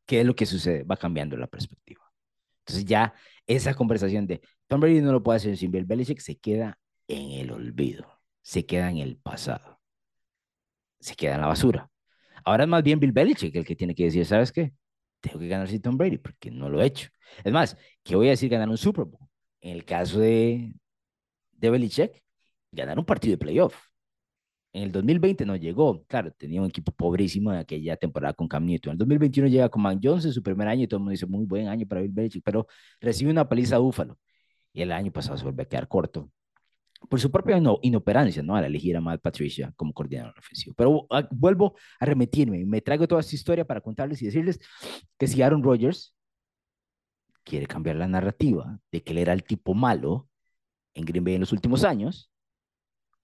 ¿qué 0.05 0.21
es 0.21 0.25
lo 0.25 0.35
que 0.35 0.45
sucede? 0.45 0.83
Va 0.83 0.97
cambiando 0.97 1.37
la 1.37 1.47
perspectiva. 1.47 2.01
Entonces 2.59 2.85
ya 2.85 3.13
esa 3.47 3.73
conversación 3.73 4.27
de 4.27 4.41
Tom 4.71 4.79
Brady 4.79 5.01
no 5.01 5.11
lo 5.11 5.21
puede 5.21 5.35
hacer 5.35 5.57
sin 5.57 5.69
Bill 5.69 5.83
Belichick 5.83 6.19
se 6.19 6.37
queda 6.37 6.79
en 7.09 7.31
el 7.31 7.51
olvido, 7.51 8.21
se 8.41 8.65
queda 8.65 8.89
en 8.89 8.99
el 8.99 9.17
pasado, 9.17 9.81
se 10.97 11.13
queda 11.13 11.35
en 11.35 11.41
la 11.41 11.47
basura. 11.47 11.91
Ahora 12.45 12.63
es 12.63 12.69
más 12.69 12.81
bien 12.81 12.97
Bill 12.97 13.11
Belichick 13.11 13.53
el 13.53 13.65
que 13.65 13.75
tiene 13.75 13.93
que 13.93 14.05
decir, 14.05 14.25
¿sabes 14.25 14.49
qué? 14.49 14.71
Tengo 15.19 15.39
que 15.39 15.49
ganar 15.49 15.67
sin 15.67 15.81
Tom 15.81 15.97
Brady 15.97 16.19
porque 16.19 16.51
no 16.51 16.69
lo 16.69 16.81
he 16.81 16.85
hecho. 16.85 17.09
Es 17.43 17.51
más, 17.51 17.75
¿qué 18.01 18.15
voy 18.15 18.27
a 18.27 18.29
decir 18.29 18.49
ganar 18.49 18.69
un 18.69 18.77
Super 18.77 19.03
Bowl? 19.03 19.27
En 19.59 19.75
el 19.75 19.83
caso 19.83 20.21
de, 20.21 20.73
de 21.51 21.69
Belichick, 21.69 22.23
ganar 22.71 22.97
un 22.97 23.03
partido 23.03 23.33
de 23.33 23.39
playoff. 23.39 23.75
En 24.71 24.83
el 24.83 24.91
2020 24.93 25.45
no 25.45 25.57
llegó, 25.57 26.05
claro, 26.05 26.31
tenía 26.31 26.61
un 26.61 26.69
equipo 26.69 26.93
pobrísimo 26.93 27.51
en 27.51 27.59
aquella 27.59 27.97
temporada 27.97 28.33
con 28.33 28.47
Cam 28.47 28.65
Newton. 28.65 28.91
En 28.91 28.93
el 28.93 28.99
2021 28.99 29.49
llega 29.49 29.67
con 29.67 29.81
Man 29.81 29.99
Jones 30.01 30.23
en 30.23 30.31
su 30.31 30.41
primer 30.41 30.69
año 30.69 30.83
y 30.83 30.87
todo 30.87 30.99
el 30.99 31.01
mundo 31.01 31.11
dice, 31.11 31.25
muy 31.25 31.43
buen 31.45 31.67
año 31.67 31.85
para 31.85 31.99
Bill 31.99 32.11
Belichick, 32.13 32.41
pero 32.45 32.67
recibe 33.01 33.31
una 33.31 33.49
paliza 33.49 33.75
a 33.75 33.79
Búfalo. 33.79 34.17
Y 34.73 34.81
el 34.81 34.91
año 34.91 35.11
pasado 35.11 35.37
se 35.37 35.43
vuelve 35.43 35.63
a 35.63 35.67
quedar 35.67 35.87
corto 35.87 36.31
por 37.09 37.19
su 37.19 37.31
propia 37.31 37.61
inoperancia, 37.81 38.43
¿no? 38.43 38.55
Al 38.55 38.65
elegir 38.65 38.95
a 38.95 39.01
Matt 39.01 39.21
Patricia 39.21 39.73
como 39.75 39.93
coordinador 39.93 40.37
ofensivo. 40.37 40.75
Pero 40.77 41.07
ah, 41.09 41.27
vuelvo 41.31 41.75
a 41.99 42.05
remitirme 42.05 42.59
y 42.59 42.65
me 42.65 42.81
traigo 42.81 43.07
toda 43.07 43.21
esta 43.21 43.35
historia 43.35 43.65
para 43.65 43.81
contarles 43.81 44.21
y 44.21 44.25
decirles 44.25 44.59
que 45.17 45.27
si 45.27 45.41
Aaron 45.41 45.63
Rodgers 45.63 46.15
quiere 47.43 47.65
cambiar 47.65 47.95
la 47.95 48.07
narrativa 48.07 48.79
de 48.91 49.01
que 49.01 49.11
él 49.13 49.17
era 49.17 49.33
el 49.33 49.43
tipo 49.43 49.73
malo 49.73 50.29
en 50.93 51.05
Green 51.05 51.23
Bay 51.23 51.35
en 51.35 51.41
los 51.41 51.53
últimos 51.53 51.83
años, 51.83 52.31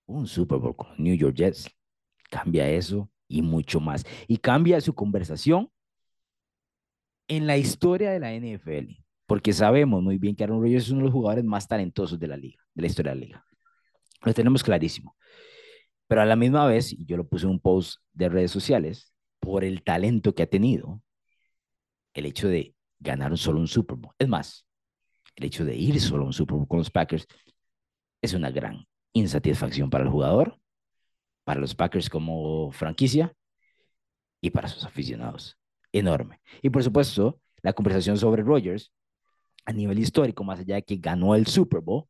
un 0.05 0.25
Super 0.25 0.57
Bowl 0.57 0.75
con 0.75 0.89
New 0.97 1.15
York 1.15 1.35
Jets 1.35 1.69
cambia 2.29 2.69
eso 2.69 3.09
y 3.27 3.41
mucho 3.41 3.79
más. 3.79 4.05
Y 4.27 4.37
cambia 4.37 4.81
su 4.81 4.95
conversación 4.95 5.69
en 7.27 7.45
la 7.45 7.57
historia 7.57 8.11
de 8.11 8.19
la 8.19 8.33
NFL, 8.33 9.03
porque 9.27 9.53
sabemos 9.53 10.01
muy 10.01 10.17
bien 10.17 10.35
que 10.35 10.43
Aaron 10.43 10.61
Rodgers 10.61 10.85
es 10.85 10.89
uno 10.89 11.01
de 11.01 11.05
los 11.05 11.13
jugadores 11.13 11.43
más 11.43 11.67
talentosos 11.67 12.17
de 12.17 12.27
la 12.27 12.37
liga, 12.37 12.63
de 12.73 12.81
la 12.81 12.87
historia 12.87 13.11
de 13.11 13.19
la 13.19 13.25
liga. 13.25 13.45
Lo 14.23 14.33
tenemos 14.33 14.63
clarísimo. 14.63 15.15
Pero 16.07 16.21
a 16.21 16.25
la 16.25 16.37
misma 16.37 16.65
vez, 16.65 16.93
y 16.93 17.05
yo 17.05 17.17
lo 17.17 17.27
puse 17.27 17.45
en 17.45 17.51
un 17.51 17.59
post 17.59 17.99
de 18.13 18.29
redes 18.29 18.51
sociales, 18.51 19.13
por 19.39 19.65
el 19.65 19.83
talento 19.83 20.33
que 20.33 20.43
ha 20.43 20.49
tenido, 20.49 21.01
el 22.13 22.25
hecho 22.25 22.47
de 22.47 22.73
ganar 22.99 23.37
solo 23.37 23.59
un 23.59 23.67
Super 23.67 23.97
Bowl. 23.97 24.15
Es 24.17 24.29
más, 24.29 24.65
el 25.35 25.45
hecho 25.45 25.65
de 25.65 25.75
ir 25.75 25.99
solo 25.99 26.23
a 26.23 26.27
un 26.27 26.33
Super 26.33 26.55
Bowl 26.55 26.67
con 26.67 26.79
los 26.79 26.89
Packers 26.89 27.27
es 28.21 28.33
una 28.33 28.49
gran 28.49 28.85
insatisfacción 29.11 29.89
para 29.89 30.05
el 30.05 30.09
jugador, 30.09 30.57
para 31.43 31.59
los 31.59 31.75
Packers 31.75 32.09
como 32.09 32.71
franquicia 32.71 33.33
y 34.41 34.51
para 34.51 34.69
sus 34.69 34.85
aficionados. 34.85 35.57
Enorme. 35.91 36.39
Y 36.61 36.69
por 36.69 36.83
supuesto, 36.83 37.41
la 37.61 37.73
conversación 37.73 38.17
sobre 38.17 38.43
Rogers 38.43 38.91
a 39.67 39.73
nivel 39.73 39.99
histórico, 39.99 40.45
más 40.45 40.59
allá 40.61 40.75
de 40.75 40.83
que 40.83 40.95
ganó 40.95 41.35
el 41.35 41.45
Super 41.45 41.81
Bowl, 41.81 42.05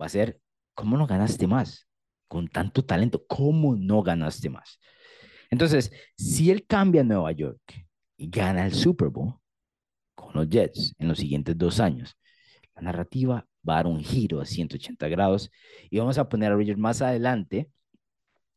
va 0.00 0.06
a 0.06 0.08
ser, 0.08 0.40
¿cómo 0.74 0.96
no 0.96 1.06
ganaste 1.06 1.46
más? 1.46 1.86
Con 2.28 2.48
tanto 2.48 2.82
talento, 2.82 3.24
¿cómo 3.28 3.76
no 3.76 4.02
ganaste 4.02 4.48
más? 4.48 4.80
Entonces, 5.50 5.92
si 6.16 6.50
él 6.50 6.66
cambia 6.66 7.02
a 7.02 7.04
Nueva 7.04 7.30
York 7.32 7.60
y 8.16 8.30
gana 8.30 8.64
el 8.64 8.72
Super 8.72 9.08
Bowl 9.08 9.34
con 10.14 10.32
los 10.32 10.48
Jets 10.48 10.94
en 10.98 11.08
los 11.08 11.18
siguientes 11.18 11.58
dos 11.58 11.78
años, 11.78 12.16
la 12.74 12.80
narrativa 12.80 13.46
va 13.68 13.74
a 13.74 13.76
dar 13.76 13.86
un 13.86 14.02
giro 14.02 14.40
a 14.40 14.46
180 14.46 15.08
grados 15.08 15.50
y 15.90 15.98
vamos 15.98 16.16
a 16.16 16.26
poner 16.26 16.52
a 16.52 16.54
Rodgers 16.54 16.78
más 16.78 17.02
adelante 17.02 17.70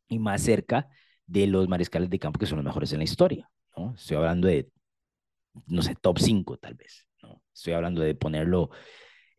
y 0.08 0.18
más 0.18 0.40
cerca 0.40 0.88
de 1.26 1.46
los 1.46 1.68
mariscales 1.68 2.08
de 2.08 2.18
campo 2.18 2.38
que 2.38 2.46
son 2.46 2.56
los 2.56 2.64
mejores 2.64 2.92
en 2.92 2.98
la 2.98 3.04
historia. 3.04 3.50
¿no? 3.76 3.94
Estoy 3.94 4.16
hablando 4.16 4.48
de, 4.48 4.70
no 5.66 5.82
sé, 5.82 5.94
top 5.96 6.18
5 6.18 6.56
tal 6.56 6.74
vez. 6.74 7.06
¿No? 7.22 7.42
Estoy 7.54 7.74
hablando 7.74 8.02
de 8.02 8.14
ponerlo 8.14 8.70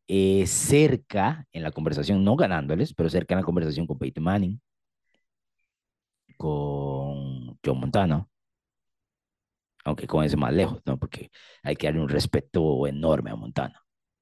eh, 0.08 0.46
cerca 0.48 1.46
en 1.52 1.64
la 1.64 1.72
conversación, 1.72 2.24
no 2.24 2.36
ganándoles, 2.36 2.94
pero 2.94 3.10
cerca 3.10 3.34
en 3.36 3.42
la 3.42 3.46
conversación 3.46 3.88
con 3.88 3.98
Peyton 3.98 4.24
Manning, 4.24 4.62
con 6.38 7.58
John 7.64 7.80
Montana, 7.80 8.28
aunque 9.86 10.08
con 10.08 10.24
ese 10.24 10.38
más 10.38 10.54
lejos, 10.54 10.82
¿no? 10.86 10.98
Porque 10.98 11.32
hay 11.64 11.76
que 11.76 11.88
darle 11.88 12.02
un 12.02 12.10
respeto 12.10 12.88
enorme 12.88 13.32
a 13.32 13.36
Montana. 13.36 13.82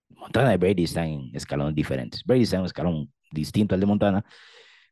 Montana 0.10 0.54
y 0.54 0.58
Brady 0.58 0.84
están 0.84 1.08
en 1.08 1.36
escalones 1.36 1.76
diferentes. 1.76 2.24
Brady 2.24 2.44
está 2.44 2.58
en 2.58 2.62
un 2.62 2.66
escalón 2.68 3.14
distinto 3.32 3.76
al 3.76 3.82
de 3.82 3.88
Montana, 3.88 4.26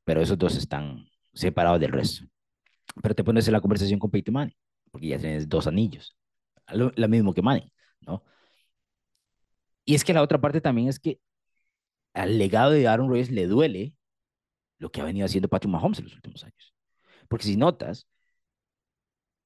pero 0.04 0.22
esos 0.22 0.38
dos 0.38 0.56
están 0.56 1.08
separados 1.34 1.80
del 1.80 1.92
resto. 1.92 2.26
Pero 3.02 3.16
te 3.16 3.24
pones 3.24 3.48
en 3.48 3.54
la 3.54 3.62
conversación 3.62 4.00
con 4.00 4.12
Peyton 4.12 4.34
Manning, 4.34 4.58
porque 4.92 5.08
ya 5.08 5.20
tienes 5.20 5.48
dos 5.48 5.68
anillos, 5.68 6.18
lo, 6.74 6.92
mismo 7.08 7.34
que 7.34 7.42
Manning, 7.42 7.72
¿no? 8.02 8.24
Y 9.90 9.96
es 9.96 10.04
que 10.04 10.14
la 10.14 10.22
otra 10.22 10.40
parte 10.40 10.62
también 10.62 10.88
es 10.88 11.00
que 11.00 11.20
al 12.14 12.38
legado 12.38 12.70
de 12.70 12.88
Aaron 12.88 13.10
Rodgers 13.10 13.32
le 13.32 13.48
duele 13.48 13.96
lo 14.78 14.92
que 14.92 15.02
ha 15.02 15.04
venido 15.04 15.26
haciendo 15.26 15.48
Patrick 15.48 15.72
Mahomes 15.72 15.98
en 15.98 16.06
los 16.06 16.14
últimos 16.14 16.44
años. 16.44 16.76
Porque 17.28 17.46
si 17.46 17.58
notas, 17.58 18.08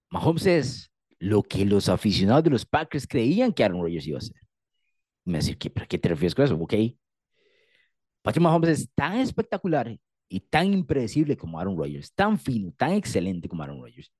Mahomes 0.09 0.45
es 0.45 0.91
lo 1.17 1.43
que 1.43 1.63
los 1.63 1.87
aficionados 1.87 2.43
de 2.43 2.49
los 2.49 2.65
Packers 2.65 3.07
creían 3.07 3.53
que 3.53 3.63
Aaron 3.63 3.83
Rodgers 3.83 4.05
iba 4.05 4.17
a 4.17 4.21
ser. 4.21 4.35
Me 5.23 5.37
decir, 5.37 5.57
¿qué, 5.57 5.71
¿qué 5.71 5.97
te 5.97 6.09
refieres 6.09 6.35
con 6.35 6.43
eso? 6.43 6.55
Ok. 6.55 6.73
Patrick 8.21 8.43
Mahomes 8.43 8.69
es 8.69 8.89
tan 8.93 9.19
espectacular 9.19 9.97
y 10.27 10.39
tan 10.41 10.73
impredecible 10.73 11.37
como 11.37 11.57
Aaron 11.57 11.77
Rodgers, 11.77 12.13
tan 12.13 12.37
fino, 12.37 12.73
tan 12.75 12.91
excelente 12.91 13.47
como 13.47 13.63
Aaron 13.63 13.81
Rodgers, 13.81 14.11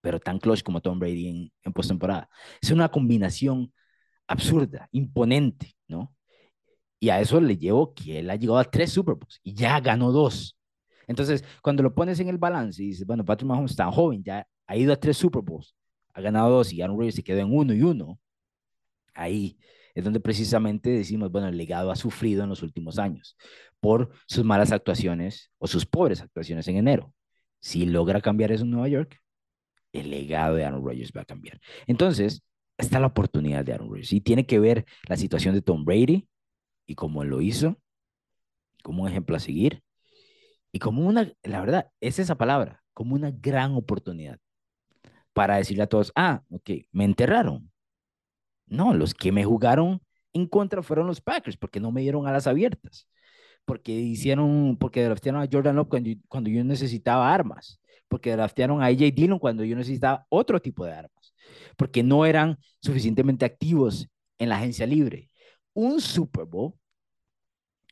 pero 0.00 0.18
tan 0.18 0.40
clutch 0.40 0.64
como 0.64 0.80
Tom 0.80 0.98
Brady 0.98 1.28
en, 1.28 1.52
en 1.62 1.72
postemporada. 1.72 2.28
Es 2.60 2.72
una 2.72 2.88
combinación 2.88 3.72
absurda, 4.26 4.88
imponente, 4.92 5.76
¿no? 5.88 6.14
Y 6.98 7.10
a 7.10 7.20
eso 7.20 7.40
le 7.40 7.56
llevo 7.56 7.94
que 7.94 8.18
él 8.20 8.30
ha 8.30 8.36
llegado 8.36 8.58
a 8.58 8.64
tres 8.64 8.92
Super 8.92 9.14
Bowls 9.14 9.40
y 9.42 9.54
ya 9.54 9.80
ganó 9.80 10.12
dos. 10.12 10.56
Entonces, 11.06 11.44
cuando 11.62 11.82
lo 11.82 11.94
pones 11.94 12.18
en 12.20 12.28
el 12.28 12.38
balance 12.38 12.82
y 12.82 12.88
dices, 12.88 13.06
bueno, 13.06 13.24
Patrick 13.24 13.48
Mahomes 13.48 13.72
está 13.72 13.90
joven, 13.92 14.22
ya 14.24 14.46
ha 14.66 14.76
ido 14.76 14.92
a 14.92 14.96
tres 14.96 15.16
Super 15.16 15.42
Bowls, 15.42 15.74
ha 16.14 16.20
ganado 16.20 16.50
dos 16.50 16.72
y 16.72 16.82
Aaron 16.82 16.96
Rodgers 16.96 17.16
se 17.16 17.22
quedó 17.22 17.40
en 17.40 17.52
uno 17.52 17.74
y 17.74 17.82
uno, 17.82 18.18
ahí 19.14 19.58
es 19.94 20.04
donde 20.04 20.20
precisamente 20.20 20.90
decimos, 20.90 21.30
bueno, 21.30 21.48
el 21.48 21.56
legado 21.56 21.90
ha 21.90 21.96
sufrido 21.96 22.42
en 22.42 22.50
los 22.50 22.62
últimos 22.62 22.98
años 22.98 23.36
por 23.80 24.10
sus 24.26 24.44
malas 24.44 24.72
actuaciones 24.72 25.50
o 25.58 25.66
sus 25.66 25.86
pobres 25.86 26.20
actuaciones 26.20 26.66
en 26.68 26.76
enero. 26.76 27.14
Si 27.60 27.86
logra 27.86 28.20
cambiar 28.20 28.52
eso 28.52 28.64
en 28.64 28.70
Nueva 28.70 28.88
York, 28.88 29.18
el 29.92 30.10
legado 30.10 30.56
de 30.56 30.64
Aaron 30.64 30.84
Rodgers 30.84 31.12
va 31.16 31.22
a 31.22 31.24
cambiar. 31.24 31.60
Entonces, 31.86 32.42
está 32.78 33.00
la 33.00 33.08
oportunidad 33.08 33.64
de 33.64 33.72
Aaron 33.72 33.88
Rodgers. 33.88 34.12
Y 34.12 34.20
tiene 34.20 34.46
que 34.46 34.58
ver 34.58 34.84
la 35.08 35.16
situación 35.16 35.54
de 35.54 35.62
Tom 35.62 35.84
Brady 35.84 36.28
y 36.86 36.94
cómo 36.94 37.24
lo 37.24 37.40
hizo, 37.40 37.76
como 38.82 39.04
un 39.04 39.08
ejemplo 39.08 39.36
a 39.36 39.40
seguir 39.40 39.82
y 40.76 40.78
como 40.78 41.06
una, 41.06 41.32
la 41.42 41.60
verdad, 41.60 41.90
es 42.00 42.18
esa 42.18 42.36
palabra, 42.36 42.84
como 42.92 43.14
una 43.14 43.30
gran 43.30 43.74
oportunidad 43.74 44.38
para 45.32 45.56
decirle 45.56 45.84
a 45.84 45.86
todos, 45.86 46.12
ah, 46.16 46.42
ok, 46.50 46.70
me 46.92 47.04
enterraron, 47.04 47.72
no, 48.66 48.92
los 48.92 49.14
que 49.14 49.32
me 49.32 49.44
jugaron 49.44 50.02
en 50.34 50.46
contra 50.46 50.82
fueron 50.82 51.06
los 51.06 51.22
Packers, 51.22 51.56
porque 51.56 51.80
no 51.80 51.92
me 51.92 52.02
dieron 52.02 52.26
alas 52.26 52.46
abiertas, 52.46 53.08
porque 53.64 53.92
hicieron, 53.92 54.76
porque 54.78 55.02
draftearon 55.02 55.40
a 55.40 55.48
Jordan 55.50 55.76
Love 55.76 55.88
cuando, 56.28 56.50
yo 56.50 56.62
necesitaba 56.62 57.32
armas, 57.32 57.80
porque 58.08 58.32
draftearon 58.32 58.82
a 58.82 58.86
AJ 58.86 59.12
Dillon 59.14 59.38
cuando 59.38 59.64
yo 59.64 59.76
necesitaba 59.76 60.26
otro 60.28 60.60
tipo 60.60 60.84
de 60.84 60.92
armas, 60.92 61.34
porque 61.76 62.02
no 62.02 62.24
eran 62.26 62.58
suficientemente 62.80 63.44
activos 63.44 64.08
en 64.38 64.48
la 64.48 64.56
agencia 64.56 64.86
libre. 64.86 65.30
Un 65.74 66.00
Super 66.00 66.44
Bowl 66.44 66.74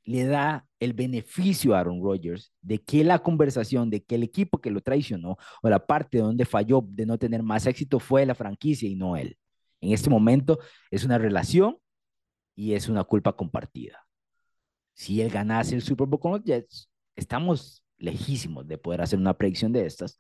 le 0.05 0.25
da 0.25 0.67
el 0.81 0.93
beneficio 0.93 1.75
a 1.75 1.81
Aaron 1.81 2.03
Rodgers 2.03 2.53
de 2.61 2.79
que 2.83 3.05
la 3.05 3.21
conversación, 3.21 3.91
de 3.91 4.03
que 4.03 4.17
el 4.17 4.23
equipo 4.23 4.61
que 4.61 4.71
lo 4.71 4.81
traicionó 4.81 5.37
o 5.63 5.69
la 5.69 5.87
parte 5.87 6.19
donde 6.19 6.45
falló 6.45 6.85
de 6.87 7.07
no 7.07 7.19
tener 7.19 7.43
más 7.43 7.67
éxito 7.67 7.99
fue 7.99 8.27
la 8.27 8.35
franquicia 8.35 8.89
y 8.89 8.95
no 8.97 9.17
él. 9.17 9.39
En 9.81 9.93
este 9.93 10.11
momento 10.11 10.59
es 10.91 11.05
una 11.05 11.19
relación 11.19 11.79
y 12.55 12.75
es 12.75 12.89
una 12.89 13.05
culpa 13.05 13.35
compartida. 13.35 14.07
Si 14.95 15.21
él 15.21 15.31
ganase 15.31 15.75
el 15.75 15.83
Super 15.83 16.07
Bowl 16.07 16.21
con 16.21 16.33
los 16.33 16.45
Jets, 16.45 16.91
estamos 17.17 17.84
lejísimos 17.99 18.67
de 18.67 18.79
poder 18.79 19.03
hacer 19.03 19.19
una 19.19 19.35
predicción 19.35 19.73
de 19.73 19.87
estas. 19.87 20.19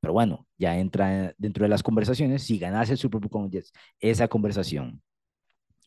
Pero 0.00 0.12
bueno, 0.12 0.46
ya 0.58 0.78
entra 0.78 1.34
dentro 1.38 1.64
de 1.64 1.68
las 1.68 1.82
conversaciones. 1.82 2.42
Si 2.42 2.58
ganase 2.58 2.92
el 2.92 2.98
Super 2.98 3.20
Bowl 3.20 3.30
con 3.30 3.50
Jets, 3.50 3.72
esa 4.00 4.28
conversación 4.28 5.02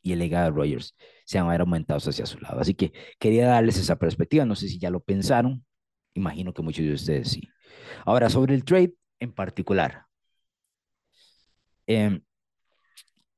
y 0.01 0.13
el 0.13 0.20
legado 0.20 0.46
de 0.46 0.51
Rogers 0.51 0.96
se 1.25 1.39
van 1.39 1.48
a 1.48 1.51
ver 1.51 1.62
aumentados 1.62 2.08
hacia 2.08 2.25
su 2.25 2.39
lado. 2.39 2.60
Así 2.60 2.74
que 2.75 2.94
quería 3.20 3.48
darles 3.48 3.77
esa 3.77 3.98
perspectiva. 3.98 4.46
No 4.46 4.55
sé 4.55 4.70
si 4.70 4.77
ya 4.79 4.89
lo 4.89 5.01
pensaron. 5.01 5.65
Imagino 6.13 6.53
que 6.53 6.62
muchos 6.62 6.86
de 6.86 6.94
ustedes 6.94 7.29
sí. 7.29 7.50
Ahora, 8.05 8.29
sobre 8.29 8.55
el 8.55 8.63
trade 8.63 8.94
en 9.20 9.34
particular. 9.34 10.05
Eh, 11.88 12.22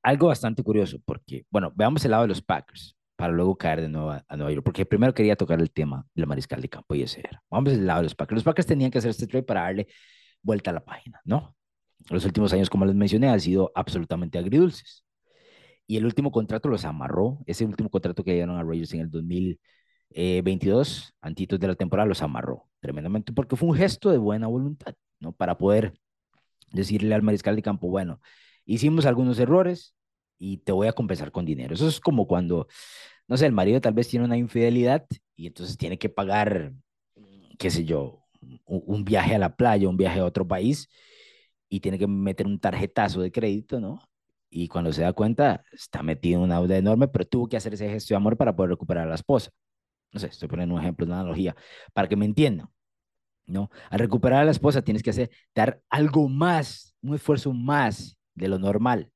algo 0.03 0.27
bastante 0.27 0.63
curioso, 0.63 0.99
porque, 1.05 1.45
bueno, 1.49 1.71
veamos 1.75 2.03
el 2.05 2.11
lado 2.11 2.23
de 2.23 2.29
los 2.29 2.41
Packers 2.41 2.96
para 3.17 3.33
luego 3.33 3.57
caer 3.57 3.81
de 3.81 3.89
nuevo 3.89 4.11
a, 4.11 4.23
Nueva 4.37 4.51
York, 4.51 4.63
porque 4.63 4.85
primero 4.85 5.13
quería 5.13 5.35
tocar 5.35 5.59
el 5.59 5.71
tema 5.71 6.05
del 6.13 6.27
mariscal 6.27 6.61
de 6.61 6.69
campo 6.69 6.95
y 6.95 7.01
ese 7.01 7.19
era. 7.21 7.43
Vamos 7.49 7.73
al 7.73 7.85
lado 7.85 7.99
de 7.99 8.03
los 8.03 8.15
Packers. 8.15 8.37
Los 8.37 8.43
Packers 8.43 8.67
tenían 8.67 8.91
que 8.91 8.99
hacer 8.99 9.11
este 9.11 9.27
trade 9.27 9.43
para 9.43 9.63
darle 9.63 9.87
vuelta 10.41 10.69
a 10.69 10.73
la 10.73 10.85
página, 10.85 11.19
¿no? 11.25 11.55
Los 12.09 12.23
últimos 12.25 12.53
años, 12.53 12.69
como 12.69 12.85
les 12.85 12.95
mencioné, 12.95 13.27
han 13.27 13.41
sido 13.41 13.71
absolutamente 13.75 14.37
agridulces. 14.37 15.03
Y 15.87 15.97
el 15.97 16.05
último 16.05 16.31
contrato 16.31 16.69
los 16.69 16.85
amarró, 16.85 17.39
ese 17.47 17.65
último 17.65 17.89
contrato 17.89 18.23
que 18.23 18.33
dieron 18.33 18.57
a 18.57 18.63
Rogers 18.63 18.93
en 18.93 19.01
el 19.01 19.09
2022, 19.09 21.13
antitos 21.21 21.59
de 21.59 21.67
la 21.67 21.75
temporada, 21.75 22.07
los 22.07 22.21
amarró 22.21 22.69
tremendamente, 22.79 23.33
porque 23.33 23.55
fue 23.55 23.69
un 23.69 23.75
gesto 23.75 24.11
de 24.11 24.17
buena 24.19 24.47
voluntad, 24.47 24.93
¿no? 25.19 25.31
Para 25.33 25.57
poder 25.57 25.93
decirle 26.71 27.15
al 27.15 27.23
mariscal 27.23 27.55
de 27.55 27.63
campo, 27.63 27.89
bueno, 27.89 28.21
hicimos 28.65 29.05
algunos 29.05 29.39
errores 29.39 29.95
y 30.37 30.57
te 30.57 30.71
voy 30.71 30.87
a 30.87 30.93
compensar 30.93 31.31
con 31.31 31.45
dinero. 31.45 31.75
Eso 31.75 31.87
es 31.87 31.99
como 31.99 32.27
cuando, 32.27 32.67
no 33.27 33.37
sé, 33.37 33.45
el 33.45 33.53
marido 33.53 33.81
tal 33.81 33.93
vez 33.93 34.07
tiene 34.07 34.25
una 34.25 34.37
infidelidad 34.37 35.05
y 35.35 35.47
entonces 35.47 35.77
tiene 35.77 35.97
que 35.97 36.09
pagar, 36.09 36.73
qué 37.57 37.69
sé 37.71 37.85
yo, 37.85 38.23
un, 38.65 39.03
viaje 39.05 39.35
a 39.35 39.39
la 39.39 39.55
playa, 39.55 39.89
un 39.89 39.97
viaje 39.97 40.19
a 40.19 40.25
otro 40.25 40.47
país 40.47 40.89
y 41.69 41.79
tiene 41.81 41.99
que 41.99 42.07
meter 42.07 42.47
un 42.47 42.59
tarjetazo 42.59 43.21
de 43.21 43.31
crédito, 43.31 43.79
¿no? 43.79 43.99
Y 44.49 44.67
cuando 44.69 44.93
se 44.93 45.01
da 45.01 45.13
cuenta, 45.13 45.63
está 45.73 46.03
metido 46.03 46.39
en 46.39 46.45
una 46.45 46.59
deuda 46.59 46.77
enorme, 46.77 47.07
pero 47.07 47.25
tuvo 47.25 47.47
que 47.49 47.57
hacer 47.57 47.73
ese 47.73 47.89
gesto 47.89 48.13
de 48.13 48.17
amor 48.17 48.37
para 48.37 48.55
poder 48.55 48.71
recuperar 48.71 49.05
a 49.05 49.09
la 49.09 49.15
esposa. 49.15 49.51
No 50.13 50.19
sé, 50.19 50.27
estoy 50.27 50.47
poniendo 50.47 50.75
un 50.75 50.81
ejemplo, 50.81 51.05
una 51.05 51.19
analogía, 51.19 51.55
para 51.93 52.07
que 52.07 52.15
me 52.15 52.25
entiendan. 52.25 52.69
¿no? 53.47 53.69
Al 53.89 53.99
recuperar 53.99 54.41
a 54.41 54.45
la 54.45 54.51
esposa 54.51 54.81
tienes 54.83 55.03
que 55.03 55.09
hacer, 55.09 55.31
dar 55.55 55.81
algo 55.89 56.29
más, 56.29 56.95
un 57.01 57.15
esfuerzo 57.15 57.53
más 57.53 58.17
de 58.35 58.47
lo 58.49 58.59
normal. 58.59 59.11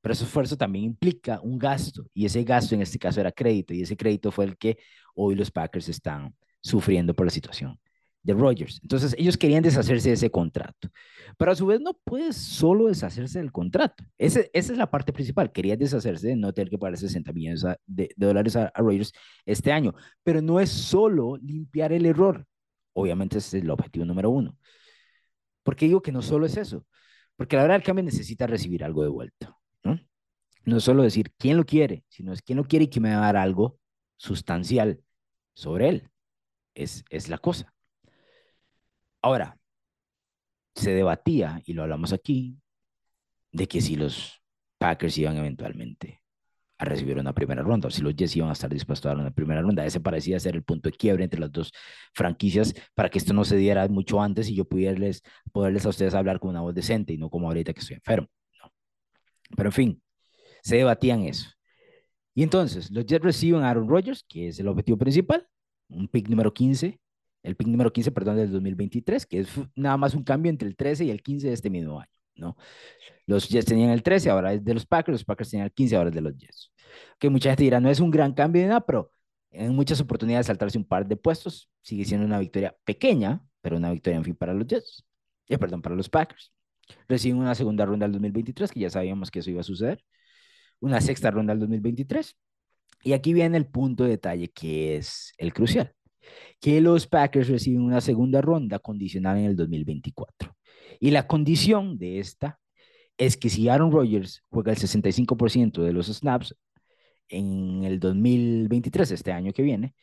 Pero 0.00 0.12
ese 0.12 0.24
esfuerzo 0.24 0.56
también 0.56 0.84
implica 0.84 1.40
un 1.42 1.58
gasto, 1.58 2.06
y 2.14 2.24
ese 2.26 2.44
gasto 2.44 2.74
en 2.74 2.82
este 2.82 2.98
caso 2.98 3.20
era 3.20 3.32
crédito, 3.32 3.74
y 3.74 3.82
ese 3.82 3.96
crédito 3.96 4.30
fue 4.30 4.46
el 4.46 4.56
que 4.56 4.78
hoy 5.14 5.34
los 5.34 5.50
Packers 5.50 5.88
están 5.88 6.34
sufriendo 6.60 7.14
por 7.14 7.26
la 7.26 7.30
situación 7.30 7.78
de 8.22 8.34
Rogers. 8.34 8.80
Entonces, 8.82 9.14
ellos 9.18 9.36
querían 9.36 9.62
deshacerse 9.62 10.08
de 10.10 10.14
ese 10.14 10.30
contrato. 10.30 10.88
Pero 11.38 11.52
a 11.52 11.54
su 11.54 11.66
vez 11.66 11.80
no 11.80 11.94
puedes 12.04 12.36
solo 12.36 12.86
deshacerse 12.88 13.38
del 13.38 13.52
contrato. 13.52 14.04
Esa 14.18 14.40
es 14.52 14.70
la 14.76 14.90
parte 14.90 15.12
principal. 15.12 15.52
Quería 15.52 15.76
deshacerse 15.76 16.28
de 16.28 16.36
no 16.36 16.52
tener 16.52 16.70
que 16.70 16.78
pagar 16.78 16.98
60 16.98 17.32
millones 17.32 17.64
de, 17.86 18.10
dólares 18.16 18.56
a, 18.56 18.66
a 18.66 18.82
Rogers 18.82 19.12
este 19.46 19.72
año. 19.72 19.94
Pero 20.22 20.42
no 20.42 20.60
es 20.60 20.70
solo 20.70 21.36
limpiar 21.38 21.92
el 21.92 22.06
error. 22.06 22.46
Obviamente 22.92 23.38
ese 23.38 23.58
es 23.58 23.64
el 23.64 23.70
objetivo 23.70 24.04
número 24.04 24.30
uno. 24.30 24.56
¿Por 25.62 25.76
qué 25.76 25.86
digo 25.86 26.02
que 26.02 26.12
no 26.12 26.22
solo 26.22 26.46
es 26.46 26.56
eso? 26.56 26.86
Porque 27.36 27.56
la 27.56 27.62
verdad 27.62 27.76
el 27.78 27.82
cambio 27.82 28.04
necesita 28.04 28.46
recibir 28.46 28.84
algo 28.84 29.02
de 29.02 29.08
vuelta. 29.08 29.56
¿No? 29.84 29.98
no 30.64 30.76
es 30.76 30.84
solo 30.84 31.02
decir 31.02 31.32
quién 31.38 31.56
lo 31.56 31.64
quiere, 31.64 32.04
sino 32.08 32.32
es 32.32 32.42
quién 32.42 32.58
lo 32.58 32.64
quiere 32.64 32.86
y 32.86 32.88
que 32.88 33.00
me 33.00 33.10
va 33.10 33.18
a 33.18 33.26
dar 33.26 33.36
algo 33.36 33.78
sustancial 34.16 35.02
sobre 35.54 35.88
él. 35.88 36.10
Es, 36.74 37.04
es 37.10 37.28
la 37.28 37.38
cosa. 37.38 37.74
Ahora, 39.22 39.58
se 40.74 40.92
debatía, 40.92 41.60
y 41.66 41.72
lo 41.74 41.82
hablamos 41.82 42.12
aquí, 42.12 42.56
de 43.52 43.66
que 43.68 43.80
si 43.80 43.96
los 43.96 44.40
Packers 44.78 45.18
iban 45.18 45.36
eventualmente 45.36 46.22
a 46.78 46.84
recibir 46.86 47.18
una 47.18 47.34
primera 47.34 47.62
ronda, 47.62 47.88
o 47.88 47.90
si 47.90 48.00
los 48.00 48.16
Jets 48.16 48.36
iban 48.36 48.48
a 48.48 48.54
estar 48.54 48.70
dispuestos 48.70 49.06
a 49.06 49.10
dar 49.10 49.18
una 49.18 49.30
primera 49.30 49.60
ronda. 49.60 49.84
Ese 49.84 50.00
parecía 50.00 50.40
ser 50.40 50.56
el 50.56 50.62
punto 50.62 50.88
de 50.88 50.96
quiebre 50.96 51.24
entre 51.24 51.38
las 51.38 51.52
dos 51.52 51.72
franquicias 52.14 52.74
para 52.94 53.10
que 53.10 53.18
esto 53.18 53.34
no 53.34 53.44
se 53.44 53.56
diera 53.56 53.86
mucho 53.88 54.22
antes 54.22 54.48
y 54.48 54.54
yo 54.54 54.64
pudiérles, 54.64 55.22
poderles 55.52 55.84
a 55.84 55.90
ustedes 55.90 56.14
hablar 56.14 56.40
con 56.40 56.50
una 56.50 56.62
voz 56.62 56.74
decente 56.74 57.12
y 57.12 57.18
no 57.18 57.28
como 57.28 57.48
ahorita 57.48 57.74
que 57.74 57.80
estoy 57.80 57.96
enfermo. 57.96 58.28
Pero 59.56 59.68
en 59.68 59.72
fin, 59.72 60.02
se 60.62 60.76
debatían 60.76 61.22
eso. 61.22 61.50
Y 62.34 62.42
entonces, 62.42 62.90
los 62.90 63.04
Jets 63.06 63.24
reciben 63.24 63.62
a 63.62 63.70
Aaron 63.70 63.88
Rodgers, 63.88 64.24
que 64.28 64.48
es 64.48 64.60
el 64.60 64.68
objetivo 64.68 64.96
principal, 64.98 65.46
un 65.88 66.08
pick 66.08 66.28
número 66.28 66.54
15, 66.54 67.00
el 67.42 67.56
pick 67.56 67.68
número 67.68 67.92
15, 67.92 68.12
perdón, 68.12 68.36
del 68.36 68.52
2023, 68.52 69.26
que 69.26 69.40
es 69.40 69.48
nada 69.74 69.96
más 69.96 70.14
un 70.14 70.22
cambio 70.24 70.50
entre 70.50 70.68
el 70.68 70.76
13 70.76 71.06
y 71.06 71.10
el 71.10 71.22
15 71.22 71.48
de 71.48 71.52
este 71.54 71.70
mismo 71.70 72.00
año, 72.00 72.10
¿no? 72.36 72.56
Los 73.26 73.48
Jets 73.48 73.66
tenían 73.66 73.90
el 73.90 74.02
13, 74.02 74.30
ahora 74.30 74.52
es 74.54 74.64
de 74.64 74.74
los 74.74 74.86
Packers, 74.86 75.14
los 75.14 75.24
Packers 75.24 75.50
tenían 75.50 75.66
el 75.66 75.72
15, 75.72 75.96
ahora 75.96 76.10
de 76.10 76.20
los 76.20 76.36
Jets. 76.36 76.72
Que 77.18 77.30
mucha 77.30 77.50
gente 77.50 77.64
dirá, 77.64 77.80
no 77.80 77.90
es 77.90 78.00
un 78.00 78.10
gran 78.10 78.32
cambio 78.34 78.62
de 78.62 78.68
nada, 78.68 78.80
pero 78.80 79.12
en 79.50 79.74
muchas 79.74 80.00
oportunidades 80.00 80.46
saltarse 80.46 80.78
un 80.78 80.84
par 80.84 81.06
de 81.06 81.16
puestos 81.16 81.68
sigue 81.82 82.04
siendo 82.04 82.26
una 82.26 82.38
victoria 82.38 82.76
pequeña, 82.84 83.42
pero 83.60 83.76
una 83.76 83.90
victoria 83.90 84.18
en 84.18 84.24
fin 84.24 84.36
para 84.36 84.54
los 84.54 84.66
Jets. 84.66 85.04
Eh, 85.48 85.58
perdón, 85.58 85.82
para 85.82 85.96
los 85.96 86.08
Packers. 86.08 86.52
Reciben 87.08 87.38
una 87.38 87.54
segunda 87.54 87.86
ronda 87.86 88.06
del 88.06 88.12
2023, 88.12 88.70
que 88.72 88.80
ya 88.80 88.90
sabíamos 88.90 89.30
que 89.30 89.40
eso 89.40 89.50
iba 89.50 89.60
a 89.60 89.64
suceder. 89.64 90.02
Una 90.80 91.00
sexta 91.00 91.30
ronda 91.30 91.52
del 91.52 91.60
2023. 91.60 92.36
Y 93.02 93.12
aquí 93.12 93.32
viene 93.32 93.56
el 93.56 93.66
punto 93.66 94.04
de 94.04 94.10
detalle 94.10 94.48
que 94.48 94.96
es 94.96 95.32
el 95.38 95.52
crucial. 95.52 95.94
Que 96.60 96.80
los 96.80 97.06
Packers 97.06 97.48
reciben 97.48 97.82
una 97.82 98.00
segunda 98.00 98.40
ronda 98.40 98.78
condicional 98.78 99.38
en 99.38 99.46
el 99.46 99.56
2024. 99.56 100.54
Y 101.00 101.10
la 101.10 101.26
condición 101.26 101.98
de 101.98 102.18
esta 102.18 102.58
es 103.16 103.36
que 103.36 103.48
si 103.50 103.68
Aaron 103.68 103.92
Rodgers 103.92 104.42
juega 104.50 104.72
el 104.72 104.78
65% 104.78 105.82
de 105.82 105.92
los 105.92 106.06
snaps 106.06 106.54
en 107.28 107.84
el 107.84 108.00
2023, 108.00 109.10
este 109.12 109.32
año 109.32 109.52
que 109.52 109.62
viene, 109.62 109.94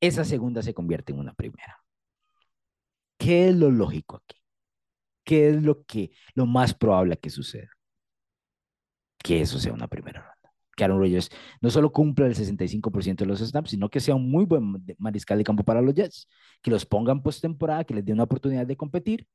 esa 0.00 0.24
segunda 0.24 0.62
se 0.62 0.74
convierte 0.74 1.12
en 1.12 1.20
una 1.20 1.34
primera. 1.34 1.78
¿Qué 3.16 3.48
es 3.48 3.56
lo 3.56 3.70
lógico 3.70 4.16
aquí? 4.16 4.41
¿Qué 5.24 5.48
es 5.48 5.62
lo 5.62 5.84
que 5.84 6.10
lo 6.34 6.46
más 6.46 6.74
probable 6.74 7.16
que 7.18 7.30
suceda? 7.30 7.68
Que 9.22 9.40
eso 9.40 9.58
sea 9.58 9.72
una 9.72 9.88
primera 9.88 10.20
ronda. 10.20 10.52
Que 10.76 10.84
Aaron 10.84 10.98
Rodgers 10.98 11.28
no 11.60 11.70
solo 11.70 11.92
cumpla 11.92 12.26
el 12.26 12.34
65% 12.34 13.24
de 13.24 13.26
los 13.26 13.40
snaps, 13.40 13.70
sino 13.70 13.88
que 13.90 14.00
sea 14.00 14.14
un 14.14 14.30
muy 14.30 14.44
buen 14.46 14.84
mariscal 14.98 15.38
de 15.38 15.44
campo 15.44 15.64
para 15.64 15.82
los 15.82 15.94
Jets, 15.94 16.28
que 16.62 16.70
los 16.70 16.86
pongan 16.86 17.22
postemporada, 17.22 17.84
que 17.84 17.94
les 17.94 18.04
dé 18.04 18.12
una 18.12 18.24
oportunidad 18.24 18.66
de 18.66 18.76
competir 18.76 19.28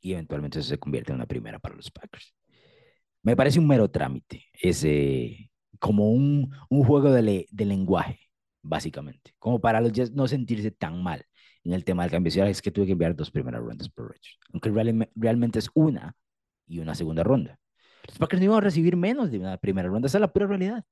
y 0.00 0.12
eventualmente 0.12 0.58
eso 0.58 0.68
se 0.68 0.78
convierte 0.78 1.12
en 1.12 1.16
una 1.16 1.26
primera 1.26 1.58
para 1.58 1.74
los 1.74 1.90
Packers. 1.90 2.34
Me 3.22 3.36
parece 3.36 3.58
un 3.58 3.66
mero 3.66 3.90
trámite, 3.90 4.46
ese, 4.54 5.50
como 5.78 6.10
un, 6.10 6.54
un 6.70 6.84
juego 6.84 7.10
de, 7.10 7.46
de, 7.50 7.64
lenguaje, 7.64 8.20
básicamente, 8.62 9.34
como 9.38 9.60
para 9.60 9.80
los 9.80 9.92
Jets 9.92 10.12
no 10.12 10.28
sentirse 10.28 10.70
tan 10.70 11.02
mal 11.02 11.24
en 11.64 11.72
el 11.72 11.84
tema 11.84 12.02
del 12.02 12.10
cambio. 12.10 12.44
Es 12.44 12.62
que 12.62 12.70
tuve 12.70 12.86
que 12.86 12.92
enviar 12.92 13.14
dos 13.14 13.30
primeras 13.30 13.60
rondas 13.60 13.88
por 13.88 14.08
Rodgers, 14.08 14.38
aunque 14.52 14.70
realmente 15.14 15.58
es 15.58 15.70
una 15.74 16.16
y 16.66 16.80
una 16.80 16.94
segunda 16.94 17.22
ronda. 17.22 17.58
Los 18.06 18.18
Packers 18.18 18.40
no 18.40 18.44
iban 18.46 18.58
a 18.58 18.62
recibir 18.62 18.96
menos 18.96 19.30
de 19.30 19.38
una 19.38 19.56
primera 19.58 19.88
ronda, 19.88 20.06
esa 20.06 20.18
es 20.18 20.20
la 20.22 20.32
pura 20.32 20.46
realidad. 20.46 20.84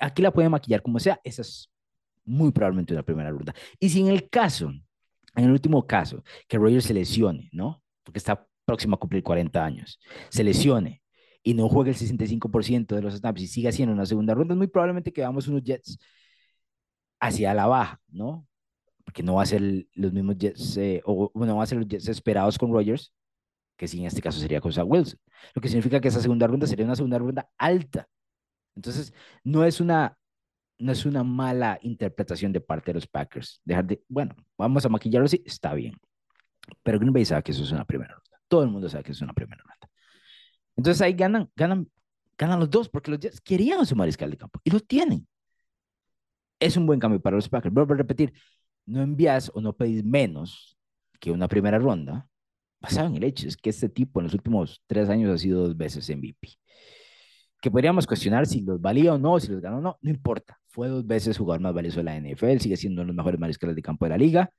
Aquí 0.00 0.22
la 0.22 0.30
pueden 0.30 0.50
maquillar 0.50 0.82
como 0.82 0.98
sea, 0.98 1.20
esa 1.24 1.42
es 1.42 1.70
muy 2.24 2.52
probablemente 2.52 2.92
una 2.92 3.02
primera 3.02 3.30
ronda. 3.30 3.54
Y 3.78 3.88
si 3.88 4.00
en 4.00 4.08
el 4.08 4.28
caso, 4.28 4.70
en 5.34 5.44
el 5.44 5.50
último 5.50 5.86
caso, 5.86 6.22
que 6.48 6.58
Rodgers 6.58 6.84
se 6.84 6.94
lesione, 6.94 7.50
¿no? 7.52 7.82
porque 8.04 8.18
está 8.18 8.46
próximo 8.64 8.94
a 8.94 9.00
cumplir 9.00 9.22
40 9.22 9.64
años, 9.64 9.98
se 10.28 10.44
lesione 10.44 11.02
y 11.42 11.54
no 11.54 11.68
juegue 11.68 11.90
el 11.90 11.96
65% 11.96 12.94
de 12.94 13.02
los 13.02 13.14
snaps 13.14 13.42
y 13.42 13.46
siga 13.46 13.70
haciendo 13.70 13.92
una 13.92 14.06
segunda 14.06 14.34
ronda, 14.34 14.54
es 14.54 14.58
muy 14.58 14.68
probablemente 14.68 15.12
que 15.12 15.22
veamos 15.22 15.48
unos 15.48 15.62
Jets 15.62 15.98
hacia 17.20 17.54
la 17.54 17.66
baja, 17.66 18.00
¿no? 18.08 18.46
Porque 19.14 19.22
no 19.22 19.34
va 19.34 19.44
a 19.44 19.46
ser 19.46 19.62
los 19.94 20.12
mismos 20.12 20.36
Jets, 20.36 20.76
eh, 20.76 21.00
o 21.04 21.30
bueno, 21.32 21.54
va 21.54 21.62
a 21.62 21.66
ser 21.66 21.78
los 21.78 21.86
Jets 21.86 22.08
esperados 22.08 22.58
con 22.58 22.72
Rogers, 22.72 23.12
que 23.76 23.86
sí 23.86 24.00
en 24.00 24.06
este 24.06 24.20
caso 24.20 24.40
sería 24.40 24.60
con 24.60 24.72
Zach 24.72 24.86
Wilson. 24.88 25.20
Lo 25.54 25.62
que 25.62 25.68
significa 25.68 26.00
que 26.00 26.08
esa 26.08 26.20
segunda 26.20 26.48
ronda 26.48 26.66
sería 26.66 26.84
una 26.84 26.96
segunda 26.96 27.18
ronda 27.18 27.48
alta. 27.56 28.08
Entonces, 28.74 29.14
no 29.44 29.64
es 29.64 29.80
una, 29.80 30.18
no 30.80 30.90
es 30.90 31.06
una 31.06 31.22
mala 31.22 31.78
interpretación 31.82 32.52
de 32.52 32.60
parte 32.60 32.90
de 32.90 32.94
los 32.94 33.06
Packers. 33.06 33.60
Dejar 33.64 33.84
de, 33.84 34.02
bueno, 34.08 34.34
vamos 34.58 34.84
a 34.84 34.88
maquillarlo 34.88 35.26
así, 35.26 35.40
está 35.46 35.74
bien. 35.74 35.94
Pero 36.82 36.98
Green 36.98 37.12
Bay 37.12 37.24
sabe 37.24 37.44
que 37.44 37.52
eso 37.52 37.62
es 37.62 37.70
una 37.70 37.84
primera 37.84 38.14
ronda. 38.14 38.40
Todo 38.48 38.64
el 38.64 38.70
mundo 38.70 38.88
sabe 38.88 39.04
que 39.04 39.12
eso 39.12 39.18
es 39.18 39.22
una 39.22 39.32
primera 39.32 39.62
ronda. 39.62 39.88
Entonces 40.74 41.00
ahí 41.02 41.12
ganan, 41.12 41.48
ganan, 41.54 41.88
ganan 42.36 42.58
los 42.58 42.68
dos, 42.68 42.88
porque 42.88 43.12
los 43.12 43.20
Jets 43.20 43.40
querían 43.40 43.78
a 43.78 43.84
su 43.84 43.94
mariscal 43.94 44.28
de 44.32 44.38
campo 44.38 44.58
y 44.64 44.70
lo 44.70 44.80
tienen. 44.80 45.24
Es 46.58 46.76
un 46.76 46.86
buen 46.86 46.98
cambio 46.98 47.20
para 47.20 47.36
los 47.36 47.48
Packers. 47.48 47.72
Vuelvo 47.72 47.94
a 47.94 47.96
repetir, 47.98 48.32
no 48.86 49.02
envías 49.02 49.50
o 49.54 49.60
no 49.60 49.74
pedís 49.74 50.04
menos 50.04 50.76
que 51.20 51.30
una 51.30 51.48
primera 51.48 51.78
ronda, 51.78 52.28
basado 52.80 53.08
en 53.08 53.16
el 53.16 53.24
hecho 53.24 53.48
es 53.48 53.56
que 53.56 53.70
este 53.70 53.88
tipo 53.88 54.20
en 54.20 54.24
los 54.24 54.34
últimos 54.34 54.82
tres 54.86 55.08
años 55.08 55.30
ha 55.30 55.38
sido 55.38 55.62
dos 55.62 55.76
veces 55.76 56.08
MVP. 56.10 56.48
Que 57.60 57.70
podríamos 57.70 58.06
cuestionar 58.06 58.46
si 58.46 58.60
los 58.60 58.80
valía 58.80 59.14
o 59.14 59.18
no, 59.18 59.40
si 59.40 59.48
los 59.50 59.60
ganó 59.60 59.78
o 59.78 59.80
no, 59.80 59.98
no 60.00 60.10
importa. 60.10 60.58
Fue 60.68 60.88
dos 60.88 61.06
veces 61.06 61.38
jugador 61.38 61.62
más 61.62 61.72
valioso 61.72 61.98
de 61.98 62.04
la 62.04 62.16
NFL, 62.16 62.58
sigue 62.58 62.76
siendo 62.76 63.02
uno 63.02 63.04
de 63.04 63.08
los 63.08 63.16
mejores 63.16 63.40
mariscales 63.40 63.76
de 63.76 63.82
campo 63.82 64.04
de 64.04 64.10
la 64.10 64.18
liga. 64.18 64.50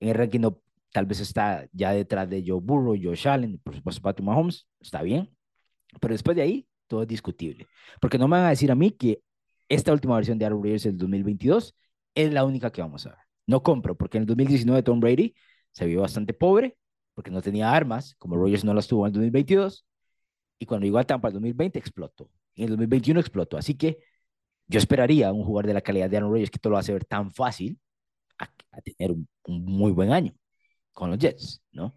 En 0.00 0.10
el 0.10 0.14
ranking 0.14 0.40
no 0.40 0.62
Tal 0.92 1.06
vez 1.06 1.20
está 1.20 1.66
ya 1.72 1.92
detrás 1.92 2.28
de 2.28 2.44
Joe 2.46 2.60
Burrow, 2.60 2.94
Joe 3.02 3.16
Allen, 3.24 3.58
por 3.58 3.74
supuesto 3.74 4.02
Patrick 4.02 4.26
Mahomes, 4.26 4.68
está 4.78 5.02
bien. 5.02 5.34
Pero 6.00 6.14
después 6.14 6.36
de 6.36 6.42
ahí, 6.42 6.68
todo 6.86 7.02
es 7.02 7.08
discutible. 7.08 7.66
Porque 8.00 8.18
no 8.18 8.28
me 8.28 8.36
van 8.36 8.46
a 8.46 8.50
decir 8.50 8.70
a 8.70 8.74
mí 8.74 8.90
que 8.90 9.22
esta 9.68 9.92
última 9.92 10.16
versión 10.16 10.38
de 10.38 10.44
Aaron 10.44 10.62
Rodgers 10.62 10.84
del 10.84 10.98
2022 10.98 11.74
es 12.14 12.32
la 12.32 12.44
única 12.44 12.70
que 12.70 12.82
vamos 12.82 13.06
a 13.06 13.10
ver. 13.10 13.21
No 13.46 13.62
compro, 13.62 13.96
porque 13.96 14.18
en 14.18 14.22
el 14.22 14.26
2019 14.26 14.82
Tom 14.82 15.00
Brady 15.00 15.34
se 15.72 15.86
vio 15.86 16.02
bastante 16.02 16.34
pobre, 16.34 16.76
porque 17.14 17.30
no 17.30 17.42
tenía 17.42 17.72
armas, 17.72 18.14
como 18.18 18.36
Rodgers 18.36 18.64
no 18.64 18.74
las 18.74 18.86
tuvo 18.88 19.06
en 19.06 19.08
el 19.08 19.12
2022, 19.14 19.86
y 20.58 20.66
cuando 20.66 20.84
llegó 20.84 20.98
a 20.98 21.04
Tampa 21.04 21.28
el 21.28 21.34
2020 21.34 21.78
explotó. 21.78 22.30
Y 22.54 22.62
en 22.62 22.64
el 22.66 22.70
2021 22.70 23.20
explotó. 23.20 23.56
Así 23.58 23.74
que 23.74 23.98
yo 24.68 24.78
esperaría 24.78 25.32
un 25.32 25.44
jugador 25.44 25.66
de 25.66 25.74
la 25.74 25.80
calidad 25.80 26.08
de 26.08 26.16
Aaron 26.16 26.30
Rodgers 26.30 26.50
que 26.50 26.58
todo 26.58 26.72
lo 26.72 26.78
hace 26.78 26.92
ver 26.92 27.04
tan 27.04 27.32
fácil 27.32 27.78
a, 28.38 28.48
tener 28.82 29.12
un, 29.12 29.28
muy 29.46 29.92
buen 29.92 30.12
año 30.12 30.34
con 30.92 31.10
los 31.10 31.18
Jets, 31.18 31.62
¿no? 31.72 31.92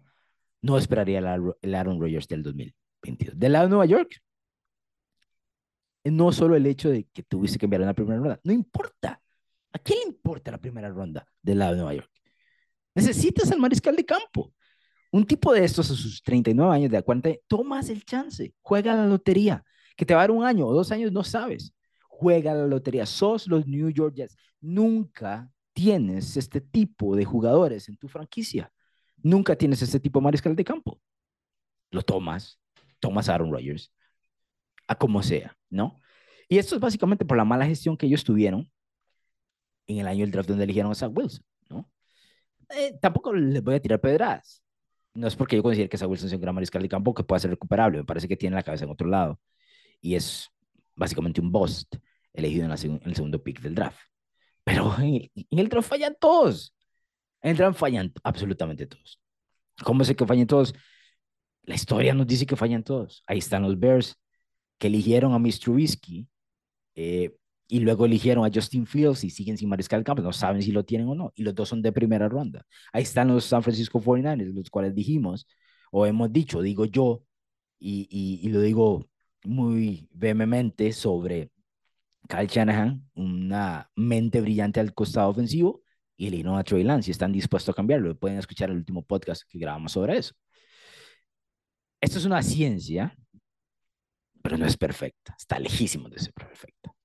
No 0.62 0.78
esperaría 0.78 1.18
el 1.62 1.74
Aaron 1.74 2.00
Rodgers 2.00 2.28
del 2.28 2.42
2022. 2.42 3.38
Del 3.38 3.52
lado 3.52 3.66
de 3.66 3.70
Nueva 3.70 3.86
York, 3.86 4.20
no 6.04 6.32
solo 6.32 6.56
el 6.56 6.66
hecho 6.66 6.90
de 6.90 7.04
que 7.12 7.22
tuviste 7.22 7.58
que 7.58 7.66
enviar 7.66 7.82
una 7.82 7.94
primera 7.94 8.18
ronda, 8.18 8.40
no 8.44 8.52
importa. 8.52 9.20
¿A 9.76 9.78
quién 9.78 9.98
le 10.00 10.06
importa 10.06 10.50
la 10.50 10.58
primera 10.58 10.88
ronda 10.88 11.26
del 11.42 11.58
lado 11.58 11.72
de 11.72 11.76
Nueva 11.76 11.94
York? 11.94 12.10
Necesitas 12.94 13.50
al 13.52 13.60
mariscal 13.60 13.94
de 13.94 14.06
campo. 14.06 14.54
Un 15.12 15.26
tipo 15.26 15.52
de 15.52 15.64
estos 15.64 15.90
a 15.90 15.94
sus 15.94 16.22
39 16.22 16.74
años 16.74 16.90
de 16.90 17.02
40, 17.02 17.30
tomas 17.46 17.90
el 17.90 18.04
chance, 18.04 18.54
juega 18.60 18.94
la 18.94 19.06
lotería, 19.06 19.62
que 19.96 20.06
te 20.06 20.14
va 20.14 20.20
a 20.20 20.22
dar 20.24 20.30
un 20.30 20.44
año 20.44 20.66
o 20.66 20.72
dos 20.72 20.90
años, 20.92 21.12
no 21.12 21.22
sabes. 21.22 21.74
Juega 22.08 22.54
la 22.54 22.66
lotería, 22.66 23.04
sos 23.04 23.46
los 23.46 23.66
New 23.66 23.90
York 23.90 24.14
Jets. 24.16 24.36
Nunca 24.60 25.50
tienes 25.74 26.36
este 26.36 26.60
tipo 26.62 27.14
de 27.14 27.24
jugadores 27.24 27.88
en 27.88 27.96
tu 27.98 28.08
franquicia 28.08 28.72
nunca 29.26 29.56
tienes 29.56 29.82
ese 29.82 30.00
tipo 30.00 30.20
de 30.20 30.24
mariscal 30.24 30.56
de 30.56 30.64
campo. 30.64 31.00
Lo 31.90 32.02
tomas, 32.02 32.58
tomas 33.00 33.28
a 33.28 33.34
Aaron 33.34 33.52
Rodgers, 33.52 33.92
a 34.86 34.94
como 34.96 35.22
sea, 35.22 35.56
¿no? 35.68 36.00
Y 36.48 36.58
esto 36.58 36.76
es 36.76 36.80
básicamente 36.80 37.24
por 37.24 37.36
la 37.36 37.44
mala 37.44 37.66
gestión 37.66 37.96
que 37.96 38.06
ellos 38.06 38.24
tuvieron 38.24 38.70
en 39.86 39.98
el 39.98 40.06
año 40.06 40.20
del 40.20 40.30
draft 40.30 40.48
donde 40.48 40.64
eligieron 40.64 40.92
a 40.92 40.94
Zach 40.94 41.10
Wilson, 41.14 41.44
¿no? 41.68 41.90
Eh, 42.70 42.98
tampoco 43.00 43.32
les 43.32 43.62
voy 43.62 43.76
a 43.76 43.80
tirar 43.80 44.00
pedradas. 44.00 44.62
No 45.14 45.26
es 45.26 45.36
porque 45.36 45.56
yo 45.56 45.62
considero 45.62 45.88
que 45.88 45.98
Zach 45.98 46.08
Wilson 46.08 46.28
sea 46.28 46.36
un 46.36 46.42
gran 46.42 46.54
mariscal 46.54 46.82
de 46.82 46.88
campo 46.88 47.14
que 47.14 47.24
pueda 47.24 47.40
ser 47.40 47.50
recuperable. 47.50 47.98
Me 47.98 48.04
parece 48.04 48.28
que 48.28 48.36
tiene 48.36 48.56
la 48.56 48.62
cabeza 48.62 48.84
en 48.84 48.90
otro 48.90 49.08
lado. 49.08 49.40
Y 50.00 50.14
es 50.14 50.50
básicamente 50.94 51.40
un 51.40 51.50
bust 51.50 51.96
elegido 52.32 52.66
en, 52.66 52.70
el 52.72 53.14
segundo 53.14 53.42
pick 53.42 53.60
del 53.60 53.74
draft. 53.74 53.98
Pero 54.64 54.94
en 54.98 55.30
el, 55.50 55.68
draft 55.68 55.88
fallan 55.88 56.16
todos. 56.20 56.74
En 57.40 57.52
el 57.52 57.56
draft 57.56 57.78
fallan 57.78 58.12
absolutamente 58.24 58.86
todos. 58.86 59.20
¿Cómo 59.84 60.04
sé 60.04 60.16
que 60.16 60.26
fallan 60.26 60.46
todos? 60.46 60.74
La 61.62 61.74
historia 61.74 62.14
nos 62.14 62.26
dice 62.26 62.46
que 62.46 62.56
fallan 62.56 62.82
todos. 62.82 63.22
Ahí 63.26 63.38
están 63.38 63.62
los 63.62 63.78
Bears 63.78 64.16
que 64.78 64.88
eligieron 64.88 65.32
a 65.32 65.38
Mr. 65.38 65.70
Whiskey 65.70 66.28
eh, 66.94 67.36
y 67.68 67.80
luego 67.80 68.06
eligieron 68.06 68.44
a 68.44 68.50
Justin 68.52 68.86
Fields 68.86 69.24
y 69.24 69.30
siguen 69.30 69.58
sin 69.58 69.68
mariscal 69.68 70.04
campo, 70.04 70.22
no 70.22 70.32
saben 70.32 70.62
si 70.62 70.72
lo 70.72 70.84
tienen 70.84 71.08
o 71.08 71.14
no, 71.14 71.32
y 71.34 71.42
los 71.42 71.54
dos 71.54 71.68
son 71.68 71.82
de 71.82 71.92
primera 71.92 72.28
ronda. 72.28 72.64
Ahí 72.92 73.02
están 73.02 73.28
los 73.28 73.44
San 73.44 73.62
Francisco 73.62 74.00
49ers, 74.00 74.52
los 74.54 74.70
cuales 74.70 74.94
dijimos, 74.94 75.46
o 75.90 76.06
hemos 76.06 76.32
dicho, 76.32 76.62
digo 76.62 76.84
yo, 76.84 77.22
y, 77.78 78.08
y, 78.10 78.48
lo 78.48 78.60
digo 78.60 79.06
muy 79.44 80.08
vehemente 80.12 80.92
sobre 80.92 81.50
Kyle 82.28 82.46
Shanahan, 82.48 83.08
una 83.14 83.90
mente 83.96 84.40
brillante 84.40 84.80
al 84.80 84.94
costado 84.94 85.30
ofensivo, 85.30 85.82
y 86.16 86.28
eligieron 86.28 86.58
a 86.58 86.64
Trey 86.64 86.84
Lance, 86.84 87.10
y 87.10 87.12
están 87.12 87.32
dispuestos 87.32 87.72
a 87.72 87.76
cambiarlo. 87.76 88.16
Pueden 88.18 88.38
escuchar 88.38 88.70
el 88.70 88.76
último 88.76 89.02
podcast 89.02 89.42
que 89.48 89.58
grabamos 89.58 89.92
sobre 89.92 90.18
eso. 90.18 90.34
Esto 92.00 92.18
es 92.18 92.24
una 92.24 92.42
ciencia, 92.42 93.16
pero 94.42 94.56
no 94.56 94.66
es 94.66 94.76
perfecta, 94.76 95.34
está 95.38 95.58
lejísimo 95.58 96.08
de 96.08 96.18
ser 96.18 96.32
perfecta. 96.32 96.95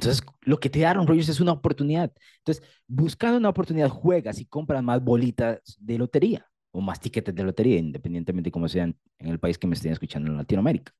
Entonces, 0.00 0.24
lo 0.40 0.58
que 0.58 0.70
te 0.70 0.86
Aaron 0.86 1.06
Rodgers 1.06 1.28
es 1.28 1.40
una 1.40 1.52
oportunidad. 1.52 2.10
Entonces, 2.38 2.66
buscando 2.86 3.36
una 3.36 3.50
oportunidad, 3.50 3.90
juegas 3.90 4.40
y 4.40 4.46
compras 4.46 4.82
más 4.82 5.04
bolitas 5.04 5.60
de 5.78 5.98
lotería 5.98 6.50
o 6.70 6.80
más 6.80 6.98
tiquetes 6.98 7.34
de 7.34 7.44
lotería, 7.44 7.76
independientemente 7.76 8.48
de 8.48 8.52
cómo 8.52 8.66
sean 8.66 8.98
en 9.18 9.28
el 9.28 9.38
país 9.38 9.58
que 9.58 9.66
me 9.66 9.74
estén 9.74 9.92
escuchando 9.92 10.30
en 10.30 10.38
Latinoamérica. 10.38 10.94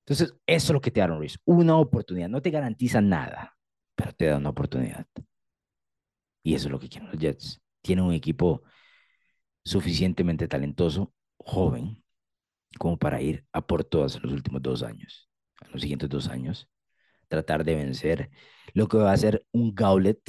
Entonces, 0.00 0.34
eso 0.44 0.66
es 0.66 0.70
lo 0.72 0.80
que 0.80 0.90
te 0.90 1.00
Aaron 1.00 1.18
Rodgers, 1.18 1.38
una 1.44 1.76
oportunidad. 1.76 2.28
No 2.28 2.42
te 2.42 2.50
garantiza 2.50 3.00
nada, 3.00 3.56
pero 3.94 4.12
te 4.12 4.24
da 4.24 4.38
una 4.38 4.50
oportunidad. 4.50 5.06
Y 6.42 6.56
eso 6.56 6.66
es 6.66 6.72
lo 6.72 6.80
que 6.80 6.88
quieren 6.88 7.10
los 7.12 7.20
Jets. 7.20 7.62
Tienen 7.80 8.06
un 8.06 8.12
equipo 8.12 8.64
suficientemente 9.64 10.48
talentoso, 10.48 11.14
joven, 11.36 12.02
como 12.76 12.98
para 12.98 13.22
ir 13.22 13.46
a 13.52 13.64
por 13.64 13.84
todas 13.84 14.16
en 14.16 14.22
los 14.22 14.32
últimos 14.32 14.62
dos 14.62 14.82
años, 14.82 15.30
en 15.64 15.70
los 15.70 15.80
siguientes 15.80 16.08
dos 16.08 16.26
años 16.26 16.68
tratar 17.28 17.64
de 17.64 17.76
vencer 17.76 18.30
lo 18.74 18.88
que 18.88 18.98
va 18.98 19.12
a 19.12 19.16
ser 19.16 19.44
un 19.52 19.74
gauntlet. 19.74 20.20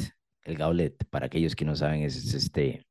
El 0.43 0.57
gauntlet, 0.57 1.05
para 1.09 1.25
aquellos 1.27 1.55
que 1.55 1.65
no 1.65 1.75
saben, 1.75 2.03
es 2.03 2.33
este 2.33 2.87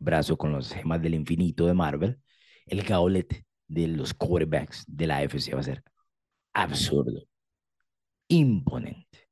brazo 0.00 0.36
con 0.36 0.52
los 0.52 0.72
gemas 0.72 1.02
del 1.02 1.14
infinito 1.14 1.66
de 1.66 1.74
Marvel. 1.74 2.18
El 2.66 2.82
gauntlet 2.82 3.44
de 3.66 3.88
los 3.88 4.14
quarterbacks 4.14 4.84
de 4.86 5.06
la 5.06 5.18
AFC 5.18 5.54
va 5.54 5.60
a 5.60 5.62
ser 5.62 5.82
absurdo, 6.54 7.22
imponente. 8.28 9.28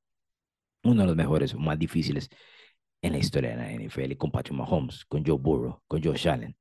Uno 0.84 1.02
de 1.02 1.06
los 1.06 1.16
mejores 1.16 1.54
más 1.54 1.78
difíciles 1.78 2.28
en 3.02 3.12
la 3.12 3.18
historia 3.18 3.50
de 3.50 3.56
la 3.56 3.72
NFL, 3.72 4.16
con 4.16 4.30
Patrick 4.30 4.56
Mahomes, 4.56 5.04
con 5.06 5.24
Joe 5.24 5.38
Burrow, 5.38 5.82
con 5.86 6.02
Josh 6.02 6.28
Allen, 6.28 6.56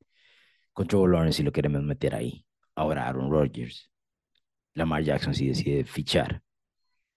con 0.73 0.87
Trevor 0.87 1.11
Lawrence 1.11 1.37
si 1.37 1.43
lo 1.43 1.51
queremos 1.51 1.83
meter 1.83 2.15
ahí. 2.15 2.45
Ahora 2.75 3.07
Aaron 3.07 3.29
Rodgers, 3.31 3.89
Lamar 4.73 5.03
Jackson 5.03 5.33
si 5.33 5.47
decide 5.47 5.85
fichar 5.85 6.41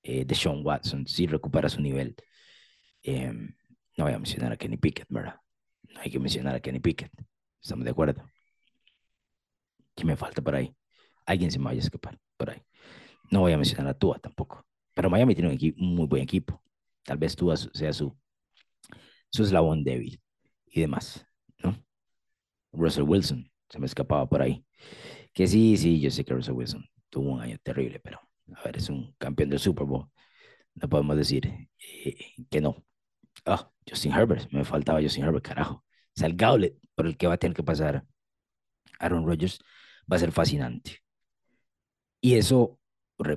eh, 0.03 0.25
de 0.25 0.35
Sean 0.35 0.65
Watson 0.65 1.07
si 1.07 1.27
recupera 1.27 1.69
su 1.69 1.81
nivel. 1.81 2.17
Em, 3.03 3.55
no 3.97 4.05
voy 4.05 4.13
a 4.13 4.19
mencionar 4.19 4.53
a 4.53 4.57
Kenny 4.57 4.77
Pickett, 4.77 5.07
¿verdad? 5.09 5.37
No 5.83 6.01
hay 6.01 6.11
que 6.11 6.19
mencionar 6.19 6.55
a 6.55 6.61
Kenny 6.61 6.81
Pickett. 6.81 7.13
¿Estamos 7.61 7.85
de 7.85 7.91
acuerdo? 7.91 8.25
¿Qué 9.95 10.05
me 10.05 10.17
falta 10.17 10.41
por 10.43 10.55
ahí? 10.55 10.75
Alguien 11.27 11.51
se 11.51 11.59
me 11.59 11.67
vaya 11.67 11.81
a 11.81 11.85
escapar 11.85 12.19
por 12.37 12.51
ahí. 12.51 12.63
No 13.31 13.41
voy 13.41 13.53
a 13.53 13.57
mencionar 13.57 13.89
a 13.89 13.99
Tua 13.99 14.19
tampoco. 14.19 14.65
Pero 14.95 15.11
Miami 15.11 15.35
tiene 15.35 15.51
un, 15.51 15.95
muy 15.95 16.07
buen 16.07 16.23
equipo. 16.23 16.63
Tal 17.05 17.19
vez 17.19 17.37
Tua 17.37 17.57
sea 17.57 17.93
su, 17.93 18.17
su 19.31 19.43
eslabón 19.43 19.85
débil 19.85 20.21
y 20.67 20.81
demás, 20.81 21.27
¿no? 21.59 21.77
Russell 22.73 23.05
Wilson 23.05 23.51
se 23.69 23.79
me 23.79 23.87
escapaba 23.87 24.29
por 24.29 24.43
ahí. 24.43 24.65
Que 25.33 25.47
sí, 25.47 25.77
sí, 25.77 26.01
yo 26.01 26.11
sé 26.11 26.25
que 26.25 26.35
Russell 26.35 26.55
Wilson 26.55 26.85
tuvo 27.11 27.33
un 27.33 27.41
año 27.41 27.59
terrible, 27.63 28.01
pero 28.01 28.21
a 28.57 28.63
ver, 28.65 28.77
es 28.77 28.89
un 28.89 29.15
campeón 29.19 29.51
del 29.51 29.59
Super 29.59 29.87
Bowl. 29.87 30.09
No 30.75 30.89
podemos 30.89 31.17
decir 31.17 31.47
eh, 31.47 32.17
que 32.51 32.61
no. 32.61 32.85
Ah, 33.47 33.71
Justin 33.89 34.13
Herbert, 34.13 34.51
me 34.53 34.65
faltaba 34.65 35.03
Justin 35.03 35.25
Herbert, 35.25 35.45
carajo. 35.47 35.75
O 35.77 35.85
sea, 36.15 36.29
el 36.29 36.37
gauntlet 36.37 36.77
por 36.95 37.07
el 37.07 37.17
que 37.17 37.27
va 37.27 37.35
a 37.35 37.39
tener 37.39 37.57
que 37.57 37.63
pasar 37.63 38.05
Aaron 38.99 39.27
Rodgers 39.27 39.61
va 40.11 40.17
a 40.17 40.21
ser 40.21 40.33
fascinante. 40.33 40.99
Y 42.21 42.35
eso 42.35 42.79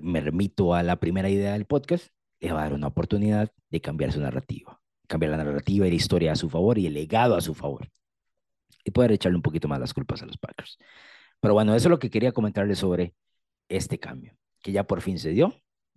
me 0.02 0.22
remito 0.22 0.74
a 0.74 0.84
la 0.84 1.00
primera 1.00 1.30
idea 1.30 1.54
del 1.54 1.66
podcast, 1.66 2.10
le 2.40 2.52
va 2.52 2.62
a 2.62 2.64
dar 2.64 2.74
una 2.74 2.88
oportunidad 2.88 3.52
de 3.70 3.82
cambiar 3.82 4.12
su 4.12 4.20
narrativa, 4.20 4.80
cambiar 5.08 5.32
la 5.32 5.38
narrativa 5.38 5.88
y 5.88 5.90
la 5.92 5.96
historia 5.96 6.32
a 6.34 6.36
su 6.36 6.50
favor 6.50 6.78
y 6.78 6.88
el 6.88 6.94
legado 6.94 7.36
a 7.36 7.42
su 7.42 7.54
favor. 7.54 7.90
Y 8.84 8.92
poder 8.92 9.12
echarle 9.12 9.36
un 9.36 9.44
poquito 9.44 9.68
más 9.68 9.80
las 9.80 9.94
culpas 9.94 10.24
a 10.24 10.26
los 10.26 10.38
Packers. 10.38 10.78
Pero 11.40 11.54
bueno, 11.54 11.76
eso 11.76 11.88
es 11.88 11.92
lo 11.92 12.00
que 12.00 12.10
quería 12.10 12.32
comentarles 12.32 12.80
sobre 12.80 13.14
este 13.70 14.00
cambio 14.00 14.36
que 14.62 14.72
ya 14.72 14.86
por 14.86 15.02
fin 15.02 15.20
se 15.20 15.30
dio. 15.30 15.54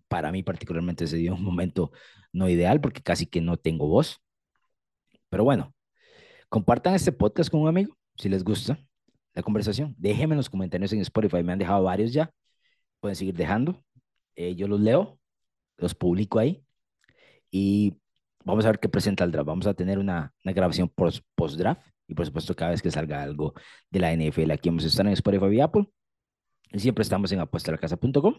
Para 0.08 0.32
mí 0.32 0.42
particularmente 0.42 1.06
se 1.06 1.16
dio 1.16 1.34
un 1.34 1.42
momento 1.42 1.92
no 2.32 2.48
ideal 2.48 2.80
porque 2.80 3.02
casi 3.02 3.26
que 3.26 3.40
no 3.40 3.56
tengo 3.56 3.88
voz. 3.88 4.20
Pero 5.28 5.44
bueno, 5.44 5.74
compartan 6.48 6.94
este 6.94 7.12
podcast 7.12 7.50
con 7.50 7.60
un 7.60 7.68
amigo 7.68 7.96
si 8.16 8.28
les 8.28 8.44
gusta 8.44 8.78
la 9.34 9.42
conversación. 9.42 9.94
Déjenme 9.98 10.34
en 10.34 10.38
los 10.38 10.50
comentarios 10.50 10.92
en 10.92 11.00
Spotify, 11.00 11.42
me 11.42 11.52
han 11.52 11.58
dejado 11.58 11.82
varios 11.82 12.12
ya. 12.12 12.30
Pueden 13.00 13.16
seguir 13.16 13.34
dejando. 13.34 13.82
Eh, 14.36 14.54
yo 14.54 14.68
los 14.68 14.80
leo, 14.80 15.18
los 15.76 15.94
publico 15.94 16.38
ahí 16.38 16.64
y 17.50 17.94
vamos 18.44 18.64
a 18.64 18.68
ver 18.68 18.80
qué 18.80 18.88
presenta 18.88 19.24
el 19.24 19.30
draft. 19.30 19.46
Vamos 19.46 19.66
a 19.66 19.74
tener 19.74 19.98
una, 19.98 20.32
una 20.44 20.52
grabación 20.52 20.88
post-draft 20.88 21.82
y 22.06 22.14
por 22.14 22.26
supuesto 22.26 22.54
cada 22.54 22.72
vez 22.72 22.82
que 22.82 22.90
salga 22.90 23.22
algo 23.22 23.54
de 23.90 24.00
la 24.00 24.12
NFL 24.12 24.50
aquí 24.50 24.68
vamos 24.68 24.84
a 24.84 24.88
estar 24.88 25.06
en 25.06 25.12
Spotify 25.12 25.56
y 25.56 25.60
Apple. 25.60 25.86
Siempre 26.76 27.02
estamos 27.02 27.30
en 27.32 27.40
apuestalacasa.com. 27.40 28.34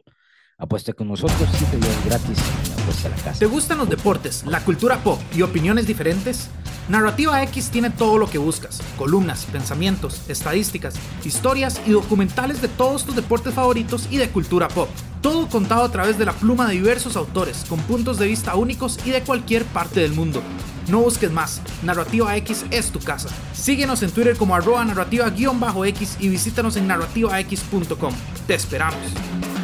Apuesta 0.57 0.93
con 0.93 1.09
nosotros, 1.09 1.49
7 1.51 1.77
días 1.77 2.05
gratis 2.05 2.37
en 2.65 2.81
Apuesta 2.81 3.09
la 3.09 3.15
Casa. 3.15 3.39
¿Te 3.39 3.45
gustan 3.45 3.77
los 3.77 3.89
deportes, 3.89 4.45
la 4.45 4.61
cultura 4.61 4.97
pop 5.03 5.19
y 5.35 5.41
opiniones 5.41 5.85
diferentes? 5.85 6.49
Narrativa 6.87 7.41
X 7.43 7.71
tiene 7.71 7.89
todo 7.89 8.17
lo 8.17 8.29
que 8.29 8.37
buscas: 8.37 8.81
columnas, 8.97 9.45
pensamientos, 9.51 10.29
estadísticas, 10.29 10.95
historias 11.25 11.81
y 11.85 11.91
documentales 11.91 12.61
de 12.61 12.69
todos 12.69 13.05
tus 13.05 13.15
deportes 13.15 13.53
favoritos 13.53 14.07
y 14.11 14.17
de 14.17 14.29
cultura 14.29 14.69
pop. 14.69 14.89
Todo 15.21 15.49
contado 15.49 15.83
a 15.83 15.91
través 15.91 16.17
de 16.17 16.25
la 16.25 16.33
pluma 16.33 16.67
de 16.67 16.75
diversos 16.75 17.17
autores, 17.17 17.65
con 17.67 17.79
puntos 17.81 18.17
de 18.17 18.27
vista 18.27 18.55
únicos 18.55 18.99
y 19.05 19.09
de 19.09 19.23
cualquier 19.23 19.65
parte 19.65 19.99
del 19.99 20.13
mundo. 20.13 20.41
No 20.87 20.99
busques 20.99 21.31
más, 21.31 21.61
Narrativa 21.83 22.35
X 22.37 22.65
es 22.71 22.91
tu 22.91 22.99
casa. 22.99 23.29
Síguenos 23.53 24.03
en 24.03 24.11
Twitter 24.11 24.37
como 24.37 24.55
arroba 24.55 24.85
narrativa-x 24.85 26.17
y 26.19 26.29
visítanos 26.29 26.75
en 26.77 26.87
narrativax.com. 26.87 28.13
Te 28.47 28.55
esperamos. 28.55 29.54